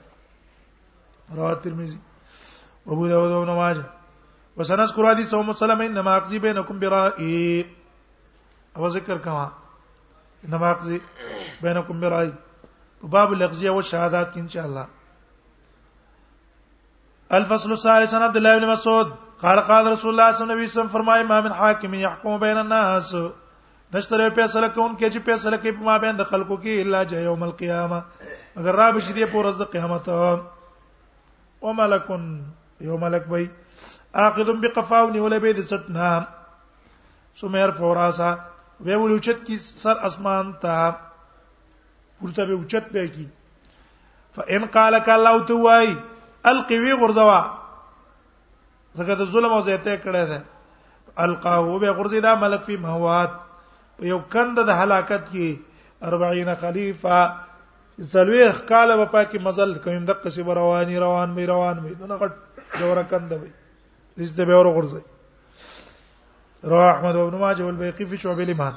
رواه 1.40 1.54
ترمذی 1.66 1.98
ابو 2.92 3.08
داود 3.08 3.32
او 3.32 3.44
نماجه 3.50 3.84
وسنذكر 4.56 5.08
حديث 5.10 5.34
ام 5.34 5.52
سلمہ 5.58 5.82
انما 5.82 6.14
اقضي 6.16 6.38
بينكم 6.38 6.78
برائي 6.78 7.64
او 8.76 8.86
ذکر 8.88 9.18
کما 9.18 9.48
انما 10.44 10.70
اقضي 10.70 11.00
بينكم 11.62 12.00
برائي 12.00 12.32
باب 13.02 13.32
الاقضيه 13.32 13.70
والشهادات 13.70 14.36
ان 14.36 14.48
شاء 14.48 14.66
الله 14.66 14.86
الفصل 17.32 17.72
الثالث 17.72 18.14
عن 18.14 18.22
عبد 18.22 18.36
الله 18.36 18.58
بن 18.58 18.66
مسعود 18.72 19.12
قال 19.42 19.60
قال 19.60 19.86
رسول 19.92 20.10
الله 20.10 20.32
صلی 20.32 20.42
الله 20.42 20.54
علیه 20.54 20.64
وسلم 20.64 20.86
فرمای 20.96 21.22
ما 21.24 21.40
من 21.40 21.52
حاکم 21.54 21.94
يحكم 21.94 22.36
بين 22.38 22.56
الناس 22.58 23.14
نشتره 23.94 24.28
فیصله 24.30 24.68
کون 24.68 24.96
کې 24.98 25.14
چې 25.14 25.18
فیصله 25.24 25.56
کوي 25.56 25.72
په 25.78 25.82
ما 25.88 25.96
بین 25.98 26.18
د 26.20 26.28
خلکو 26.34 26.56
کې 26.56 26.84
الا 26.86 27.02
جه 27.14 27.24
یوم 27.30 27.42
القیامه 27.48 28.02
اگر 28.60 28.80
را 28.82 28.90
بشي 28.90 29.12
دی 29.12 29.24
په 29.26 29.42
ورځ 29.42 29.58
د 29.58 29.72
قیامت 29.72 30.08
او 31.64 31.72
ملکون 31.78 32.22
یوم 32.84 33.00
ملک 33.00 33.26
بای 33.26 33.48
اخذ 34.14 34.48
بقفاو 34.62 35.08
نیولې 35.10 35.38
به 35.42 35.52
د 35.58 35.64
ستنا 35.68 36.08
سمیر 37.40 37.70
فوراسا 37.78 38.30
وی 38.84 38.94
ولوچت 39.02 39.44
کی 39.46 39.56
سر 39.62 39.96
اسمان 40.08 40.50
تا 40.64 40.74
پورته 42.18 42.44
به 42.48 42.52
اوچت 42.54 42.88
به 42.92 43.06
کی 43.14 43.24
فان 44.36 44.64
قالك 44.74 45.08
الله 45.14 45.44
توای 45.50 45.94
القوی 46.52 46.92
غرزوا 47.04 47.40
زګه 48.96 49.14
د 49.22 49.30
ظلم 49.32 49.52
او 49.52 49.60
زیاته 49.70 49.96
کړه 50.02 50.24
ده 50.32 50.44
القاه 51.28 51.78
به 51.86 51.92
غرزی 52.00 52.20
دا 52.28 52.34
ملک 52.44 52.62
فی 52.68 52.76
مهوات 52.84 53.32
په 53.96 54.06
یو 54.12 54.18
کند 54.36 54.58
د 54.68 54.82
هلاکت 54.82 55.24
کې 55.30 56.12
40 56.12 56.52
خلیفہ 56.66 57.20
زلوی 58.12 58.44
خاله 58.60 58.96
په 58.96 59.10
پاکي 59.16 59.38
مزل 59.48 59.74
کوم 59.88 60.04
دغه 60.12 60.30
سی 60.36 60.42
رواني 60.60 60.98
روان 61.06 61.30
می 61.40 61.46
روان 61.54 61.80
می 61.82 61.94
دغه 61.94 62.28
جوړ 62.78 63.04
کند 63.10 63.32
وي 63.40 63.50
حدیث 64.16 64.32
ته 64.36 64.44
به 64.44 64.52
اور 64.52 64.66
غورځي 64.72 65.00
را 66.64 66.90
احمد 66.94 67.16
ابن 67.16 67.38
ماجه 67.38 67.64
والبيقي 67.64 68.04
في 68.06 68.16
شعب 68.18 68.40
الايمان 68.40 68.74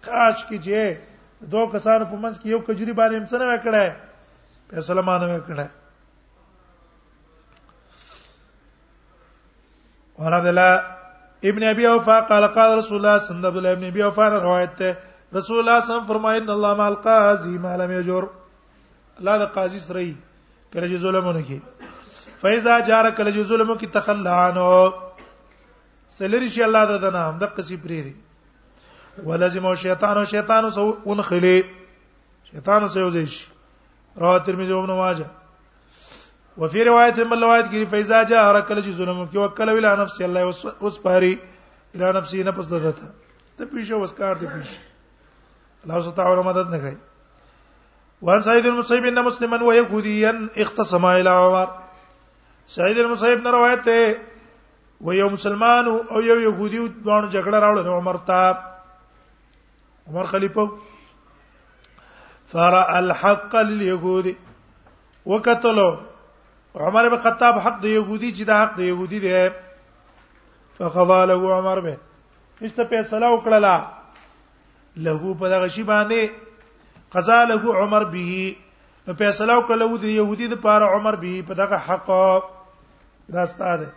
کاش 0.08 0.44
کې 0.50 0.58
چې 0.66 1.50
دوه 1.52 1.72
کسانو 1.72 2.08
په 2.12 2.16
منځ 2.24 2.40
کې 2.40 2.48
یو 2.54 2.60
کجوري 2.68 2.94
باندې 3.00 3.16
هم 3.16 3.28
څه 3.32 3.36
نه 3.40 3.48
وکړې 3.52 4.72
فیصله 4.72 5.02
ما 5.08 5.16
نه 5.22 5.30
وکړې 5.32 5.68
وعن 10.18 10.32
عبد 10.40 10.48
الله 10.52 10.72
ابن 11.50 11.62
ابي 11.70 11.84
اوفا 11.88 12.20
قال 12.28 12.46
قال 12.58 12.70
رسول 12.78 12.96
الله 12.98 13.18
صلى 13.18 13.36
الله 13.36 13.48
عليه 13.48 13.60
وسلم 13.60 13.76
ابن 13.76 13.84
ابي 13.90 14.02
اوفا 14.04 14.28
روایت 14.36 14.78
رسول 14.82 14.88
الله 14.88 15.38
صلی 15.40 15.60
الله 15.60 15.72
علیه 15.76 15.90
وسلم 15.90 16.06
فرمایي 16.12 16.40
ان 16.42 16.48
الله 16.56 16.74
مع 16.82 16.86
القاضي 16.94 17.58
ما 17.66 17.76
لم 17.82 17.92
يجر 17.98 18.28
الله 19.20 19.36
د 19.40 19.44
قاضي 19.56 19.78
سره 19.88 20.00
یې 20.06 20.14
کله 20.72 20.86
چې 20.90 20.96
ظلمونه 21.04 21.40
کوي 21.46 21.60
فایزا 22.40 22.74
جار 22.88 23.06
کله 23.20 23.30
چې 23.36 23.42
ظلم 23.52 23.68
کوي 23.82 23.88
تخلانو 23.96 24.68
سلری 26.18 26.48
شي 26.56 26.62
الله 26.68 26.82
د 26.90 26.94
دنا 27.04 27.22
هم 27.28 27.38
د 27.44 27.52
قصې 27.56 27.76
پری 27.84 28.00
دی 28.08 28.14
ولزم 29.30 29.66
او 29.70 29.74
شیطان 29.84 30.18
او 30.20 30.24
شیطان 30.34 30.68
سو 30.76 30.84
اون 31.08 31.22
خلی 31.30 31.54
شیطان 32.50 32.88
سو 32.88 32.98
یوزش 33.06 33.32
رواه 34.20 34.38
ترمذی 34.48 34.72
او 34.76 34.80
ابن 34.84 34.92
ماجه 35.00 35.26
وفي 36.60 36.84
روایت 36.92 37.18
من 37.18 37.42
روایت 37.48 37.66
کې 37.72 37.84
فایزا 37.96 38.22
جار 38.22 38.60
کله 38.68 38.80
چې 38.86 38.92
ظلم 39.02 39.26
کوي 39.26 39.40
وکله 39.44 39.74
ویلا 39.80 39.94
نفس 40.04 40.20
الله 40.20 40.40
اوس 40.82 41.00
پاری 41.08 41.32
اله 41.94 42.12
نفسي 42.20 42.42
نه 42.44 42.50
پس 42.60 42.72
دته 42.76 42.94
ته 43.58 43.64
پیښه 43.64 43.94
وسکار 44.04 44.34
دی 44.44 44.46
پیښه 44.46 45.88
الله 45.88 46.12
تعالی 46.20 46.42
مدد 46.52 46.70
نه 46.78 46.78
کوي 46.80 46.96
وان 48.22 48.42
سعيد 48.42 48.66
المصيب 48.66 49.04
ان 49.04 49.24
مسلما 49.24 49.62
ويهوديا 49.62 50.48
اختصما 50.58 51.20
الى 51.20 51.30
عمر 51.30 51.70
سعيد 52.66 52.98
المصيب 52.98 53.46
روايته 53.46 54.18
ويوم 55.00 55.28
ده 55.28 55.32
مسلمان 55.34 55.86
او 56.10 56.20
يو 56.20 56.36
يهودي 56.36 56.88
دوان 56.88 57.30
جګړه 57.30 57.54
راوړل 57.58 57.86
عمر 57.88 58.16
تا 58.16 58.76
عمر 60.08 60.26
خليفه 60.26 60.78
فرا 62.46 62.98
الحق 62.98 63.56
لليهودي 63.56 64.36
وقتلوا 65.26 65.96
عمر 66.74 67.08
بن 67.08 67.14
الخطاب 67.14 67.58
حق 67.58 67.84
يهودي 67.84 68.30
جدا 68.30 68.66
حق 68.66 68.78
يهودي 68.80 69.18
دی 69.18 69.50
فقضى 70.78 71.26
له 71.26 71.54
عمر 71.56 71.80
به 71.80 71.96
هیڅ 72.62 72.88
فیصله 72.88 73.28
وکړه 73.28 73.58
له 74.96 75.34
په 75.40 75.46
دغه 75.48 75.66
شی 75.68 75.82
باندې 75.84 76.45
قضا 77.14 77.38
له 77.48 77.74
عمر 77.82 78.04
به 78.14 78.38
نو 79.08 79.14
فیصله 79.18 79.56
وکړه 79.58 79.86
و 79.90 79.98
د 80.04 80.08
يهودي 80.12 80.48
د 80.52 80.60
پاره 80.66 80.86
عمر 80.96 81.18
به 81.24 81.44
په 81.50 81.58
دغه 81.60 81.76
حق 81.90 82.08
داستا 83.36 83.74
ده 83.82 83.92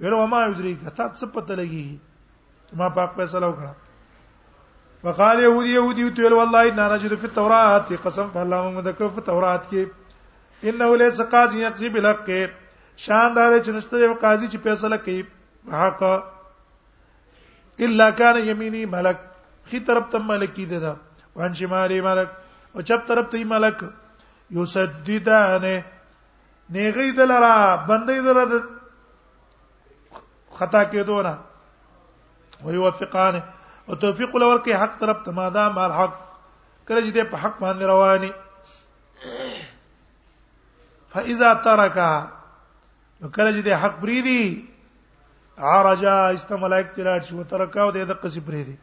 ویل 0.02 0.12
وما 0.18 0.44
یدری 0.48 0.74
کتا 0.86 1.08
څه 1.08 1.34
پته 1.38 1.56
لګي 1.62 2.76
ما 2.82 2.88
پاک 3.00 3.16
فیصله 3.22 3.48
وکړه 3.48 5.08
وقال 5.08 5.44
يهودي 5.46 5.72
يهودي 5.78 6.10
تو 6.18 6.36
والله 6.36 6.68
ان 6.72 6.80
نجد 6.94 7.14
في 7.24 7.30
التوراة 7.32 8.06
قسم 8.06 8.34
بالله 8.36 8.68
موږ 8.74 8.90
د 8.90 8.98
کو 9.00 9.08
په 9.16 9.26
تورات 9.30 9.68
کې 9.72 10.00
انه 10.70 10.96
ليس 10.96 11.20
قاضي 11.34 11.58
يقضي 11.64 11.88
بالحق 11.94 12.28
شان 13.04 13.32
دار 13.36 13.52
چې 13.64 13.70
نشته 13.76 13.94
یو 14.04 14.14
قاضي 14.24 14.46
چې 14.52 14.58
فیصله 14.66 14.96
کوي 15.06 15.22
حق 15.80 16.02
الا 17.86 18.06
كان 18.18 18.36
يميني 18.48 18.82
ملک 18.92 19.18
خي 19.70 19.80
طرف 19.88 20.04
ته 20.12 20.18
ملکی 20.28 20.64
دی 20.72 20.78
دا 20.84 20.92
وان 21.40 21.54
شمالي 21.60 21.98
ملک 22.08 22.30
او 22.74 22.78
چپ 22.90 23.00
طرف 23.10 23.26
ته 23.34 23.44
ملک 23.54 23.78
یسددانه 24.60 25.74
نیغی 26.76 27.08
دلرا 27.18 27.54
بندي 27.88 28.20
دلرا 28.28 28.44
خطا 30.58 30.84
کېدو 30.94 31.18
نه 31.30 31.34
ويوفقانه 32.64 33.42
او 33.88 33.94
توفیق 34.06 34.32
لور 34.44 34.58
کې 34.62 34.72
حق 34.84 34.94
طرف 35.02 35.18
ته 35.26 35.30
ما 35.42 35.48
دا 35.58 35.64
مال 35.80 35.92
حق 36.00 36.14
کله 36.88 37.00
چې 37.00 37.30
په 37.36 37.40
حق 37.46 37.56
باندې 37.66 37.82
رواني 37.94 38.32
فاذا 41.12 41.52
ترك 41.64 41.96
کله 43.34 43.50
چې 43.64 43.74
حق 43.82 44.00
پری 44.00 44.20
دی 44.28 44.40
عرجا 45.72 46.14
استملائک 46.36 46.86
تلاټ 46.96 47.22
شو 47.28 47.42
ترکاو 47.50 47.90
د 47.96 48.08
دقه 48.12 48.40
پری 48.46 48.62
دی 48.68 48.76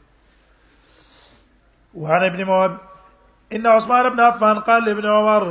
وعن 2.01 2.23
ابن 2.25 2.43
مواب 2.49 2.73
ان 3.57 3.65
عثمان 3.73 4.05
ابن 4.11 4.19
عفان 4.25 4.59
قال 4.67 4.89
ابن 4.89 5.05
عمر 5.15 5.43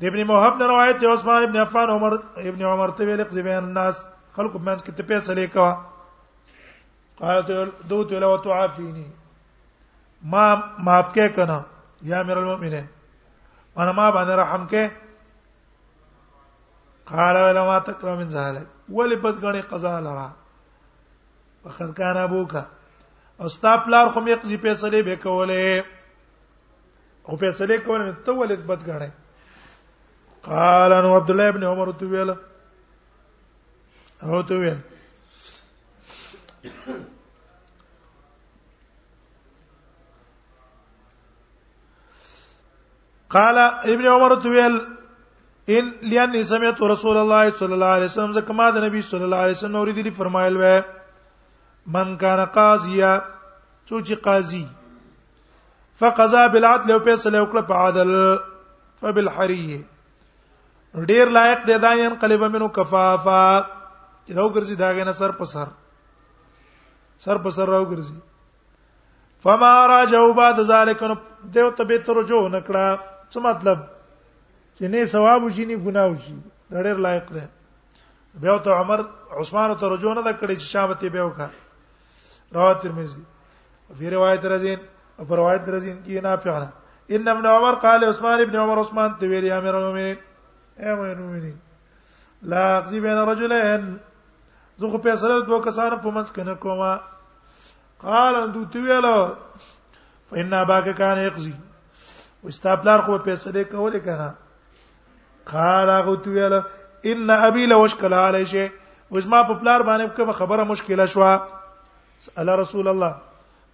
د 0.00 0.04
ابن 0.10 0.20
مواب 0.30 0.54
نه 0.58 0.66
روایت 0.70 1.00
دی 1.00 1.06
عثمان 1.12 1.42
ابن 1.48 1.56
عفان 1.64 1.88
عمر 1.94 2.14
ابن 2.50 2.62
عمر 2.72 2.94
ته 2.96 3.04
ویل 3.04 3.24
قضې 3.24 3.42
بین 3.48 3.56
الناس 3.64 3.96
خلق 4.36 4.56
منځ 4.56 4.80
کې 4.84 4.92
ته 4.96 5.02
پیسې 5.02 5.34
لیکوا 5.40 5.70
قال 7.20 7.68
دوت 7.90 8.12
لو 8.22 8.30
تعافيني 8.46 9.04
ما 10.32 10.46
ما 10.88 10.96
پکې 11.00 11.34
کنا 11.36 11.60
یا 12.12 12.20
امیر 12.24 12.36
المؤمنین 12.44 12.84
انا 13.82 13.92
ما 13.92 14.08
باندې 14.16 14.40
رحم 14.42 14.66
کې 14.72 15.04
قال 17.10 17.36
ولما 17.36 17.78
تکره 17.78 18.14
من 18.16 18.28
ذلك 18.28 18.66
ولی 18.88 19.16
بدګنې 19.16 19.60
قضا 19.72 20.00
لرا 20.00 20.30
وقد 21.64 21.92
كان 21.96 22.16
ابوك 22.16 22.64
او 23.40 23.48
ستا 23.48 23.76
پلار 23.76 24.08
خو 24.10 24.20
مې 24.20 24.34
قضې 24.42 24.56
فیصله 24.56 25.02
به 25.02 25.14
کولې 25.16 25.84
او 27.28 27.36
فیصله 27.36 27.78
کول 27.78 28.12
ته 28.26 28.32
ولید 28.32 28.66
بدګنې 28.66 29.10
قال 30.42 30.92
ان 30.92 31.06
عبد 31.06 31.30
الله 31.30 31.48
ابن 31.48 31.64
عمر 31.64 31.90
تو 31.92 32.08
ویل 32.08 32.34
او 34.22 34.42
تو 34.42 34.54
ویل 34.60 34.78
قال 43.30 43.58
ابن 43.58 44.06
عمر 44.06 44.40
تو 44.42 44.50
ویل 44.58 44.80
ان 45.76 45.88
لئن 46.10 46.42
سمعت 46.50 46.78
رسول 46.90 47.16
الله 47.22 47.50
صلی 47.56 47.72
الله 47.76 47.92
علیه 47.96 48.10
وسلم 48.10 48.32
زکما 48.34 48.68
د 48.76 48.84
نبی 48.84 49.00
صلی 49.08 49.24
الله 49.24 49.40
علیه 49.46 49.56
وسلم 49.56 49.74
اوریدلی 49.80 50.10
فرمایل 50.20 50.54
و 50.60 50.64
من 51.96 52.14
کان 52.22 52.44
قاضیا 52.54 53.10
سوچ 53.88 54.12
قاضی 54.26 54.62
فقضا 56.02 56.44
بالعدل 56.54 56.90
او 56.94 56.98
فیصله 57.08 57.38
وکړه 57.42 57.62
په 57.72 57.80
عدل 57.88 58.12
فبالحریه 59.02 59.80
ډیر 61.12 61.34
لایق 61.38 61.66
دی 61.68 61.76
دا 61.86 61.92
ان 62.06 62.16
قلب 62.24 62.44
منو 62.56 62.68
کفافا 62.80 63.44
چې 63.60 64.40
راو 64.40 64.48
ګرځي 64.56 64.76
دا 64.84 64.90
غنه 65.00 65.16
سر 65.20 65.36
په 65.42 65.50
سر 65.54 65.76
سر 67.26 67.42
په 67.46 67.50
سر 67.58 67.74
راو 67.74 67.84
ګرځي 67.84 69.44
فما 69.44 69.72
راجو 69.94 70.24
بعد 70.42 70.64
ذلک 70.74 71.02
نو 71.12 71.20
دیو 71.56 71.70
تبه 71.82 72.02
ترجو 72.10 72.40
نکړه 72.58 72.88
څه 73.32 73.40
مطلب 73.50 73.86
چې 74.78 74.88
نه 74.94 75.00
ثواب 75.12 75.40
وشي 75.46 75.64
نه 75.70 75.76
ګناه 75.84 76.08
وشي 76.12 76.34
دا 76.72 76.78
ډېر 76.86 76.98
لایق 77.06 77.26
ده 77.36 77.44
بیا 78.42 78.56
ته 78.66 78.70
عمر 78.82 79.00
عثمان 79.42 79.70
ته 79.80 79.84
رجوع 79.94 80.12
نه 80.18 80.32
کړی 80.42 80.54
چې 80.60 80.66
شابته 80.74 81.06
به 81.14 81.22
وکړه 81.26 81.48
رواه 82.58 82.74
ترمذی 82.82 83.22
فی 83.98 84.10
روایت 84.14 84.44
رزین 84.54 84.80
په 85.26 85.34
روایت 85.42 85.64
رزین 85.76 85.98
کې 86.04 86.22
نافعه 86.22 86.68
ان 87.16 87.28
ابن 87.34 87.46
عمر 87.56 87.74
قال 87.86 88.04
عثمان 88.12 88.40
ابن 88.46 88.56
عمر 88.64 88.78
عثمان 88.86 89.10
ته 89.20 89.26
ویل 89.34 89.50
امیر 89.58 89.74
المؤمنین 89.74 90.18
امیر 90.96 91.14
المؤمنین 91.16 91.56
لا 92.52 92.62
اقضي 92.78 93.00
بين 93.04 93.18
رجلين 93.32 93.92
زه 94.82 94.88
خو 94.90 94.98
په 95.06 95.16
سره 95.22 95.44
دوه 95.46 95.60
کسانو 95.68 95.96
په 96.02 96.10
منځ 96.10 96.28
کې 96.32 96.46
نه 96.48 96.54
کومه 96.54 97.00
قال 98.08 98.34
ان 98.40 98.52
دوی 98.58 98.66
ته 98.74 98.84
ویل 98.88 99.08
فإنا 100.30 100.62
باک 100.72 100.96
کان 100.98 101.18
یقضي 101.28 101.52
واستابلار 102.42 103.00
خو 103.08 103.18
په 103.28 103.34
سره 103.46 103.64
کولې 103.64 103.98
کنه 104.10 104.34
قال 105.52 105.90
هغه 105.90 106.14
تو 106.14 106.30
ویل 106.30 106.62
ان 107.10 107.30
ابي 107.30 107.66
لو 107.66 107.84
اشكل 107.84 108.14
علي 108.14 108.46
شيء 108.46 108.70
وزما 109.10 109.42
په 109.48 109.54
پلار 109.62 109.82
باندې 109.86 110.16
کومه 110.16 110.32
خبره 110.32 110.64
مشکله 110.64 111.04
شوه 111.04 112.36
الله 112.40 112.54
رسول 112.64 112.88
الله 112.88 113.16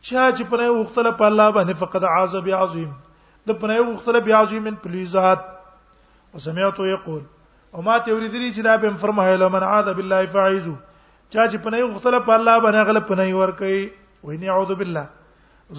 چا 0.00 0.30
چې 0.30 0.44
پنه 0.50 0.66
وختله 0.72 1.10
په 1.20 1.24
الله 1.28 1.52
باندې 1.56 1.74
فقط 1.84 2.04
عذاب 2.10 2.48
عظیم 2.60 2.90
د 3.50 3.56
پنه 3.62 3.78
وختله 3.80 4.20
بیا 4.26 4.40
عظیم 4.40 4.74
پلیزات 4.82 5.40
وسمعت 6.34 6.78
یقول 6.90 7.20
او 7.74 7.82
ما 7.86 7.96
ته 7.98 8.14
ورېدلی 8.14 8.54
چې 8.54 8.60
دا 8.68 8.76
به 8.84 8.90
فرمایله 9.04 9.48
من 9.54 9.62
عاد 9.70 9.90
بالله 10.00 10.26
فاعذو 10.34 10.74
چا 11.30 11.48
چې 11.48 11.56
پنه 11.66 11.80
وختله 11.86 12.18
په 12.28 12.32
الله 12.38 12.60
باندې 12.60 12.86
غل 12.90 13.00
پنه 13.00 13.34
ور 13.38 13.50
کوي 13.62 13.80
ویني 14.28 14.48
اعوذ 14.52 14.70
بالله 14.82 15.06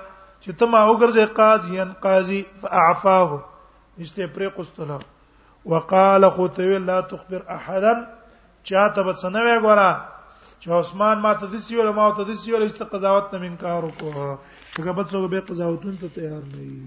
چې 0.40 0.50
ته 0.62 0.66
ما 0.72 0.82
وګرځې 0.86 1.32
قاضيا 1.32 1.84
قاضي 2.06 2.40
فاعفاه 2.62 3.44
نشته 3.98 4.26
پرې 4.26 4.58
قستله 4.58 4.98
وقال 5.72 6.30
خطوي 6.40 6.78
لا 6.88 6.98
تخبر 7.12 7.42
احدا 7.58 7.94
چاته 8.62 9.02
بسنوي 9.06 9.56
ګورا 9.68 9.88
چې 10.66 10.72
عثمان 10.82 11.16
ما 11.24 11.32
ته 11.40 11.46
دسی 11.54 11.70
ویل 11.76 11.90
ما 11.98 12.04
ته 12.18 12.22
دسی 12.30 12.46
ویل 12.50 12.64
چې 12.76 12.84
قضاوت 12.92 13.26
نه 13.32 13.38
انکار 13.50 13.80
وکړه 13.84 14.28
څنګه 14.74 14.92
به 14.96 15.02
څوک 15.10 15.24
به 15.32 15.40
قضاوتون 15.48 15.94
ته 16.00 16.06
تیار 16.16 16.42
نه 16.52 16.58
وي 16.68 16.82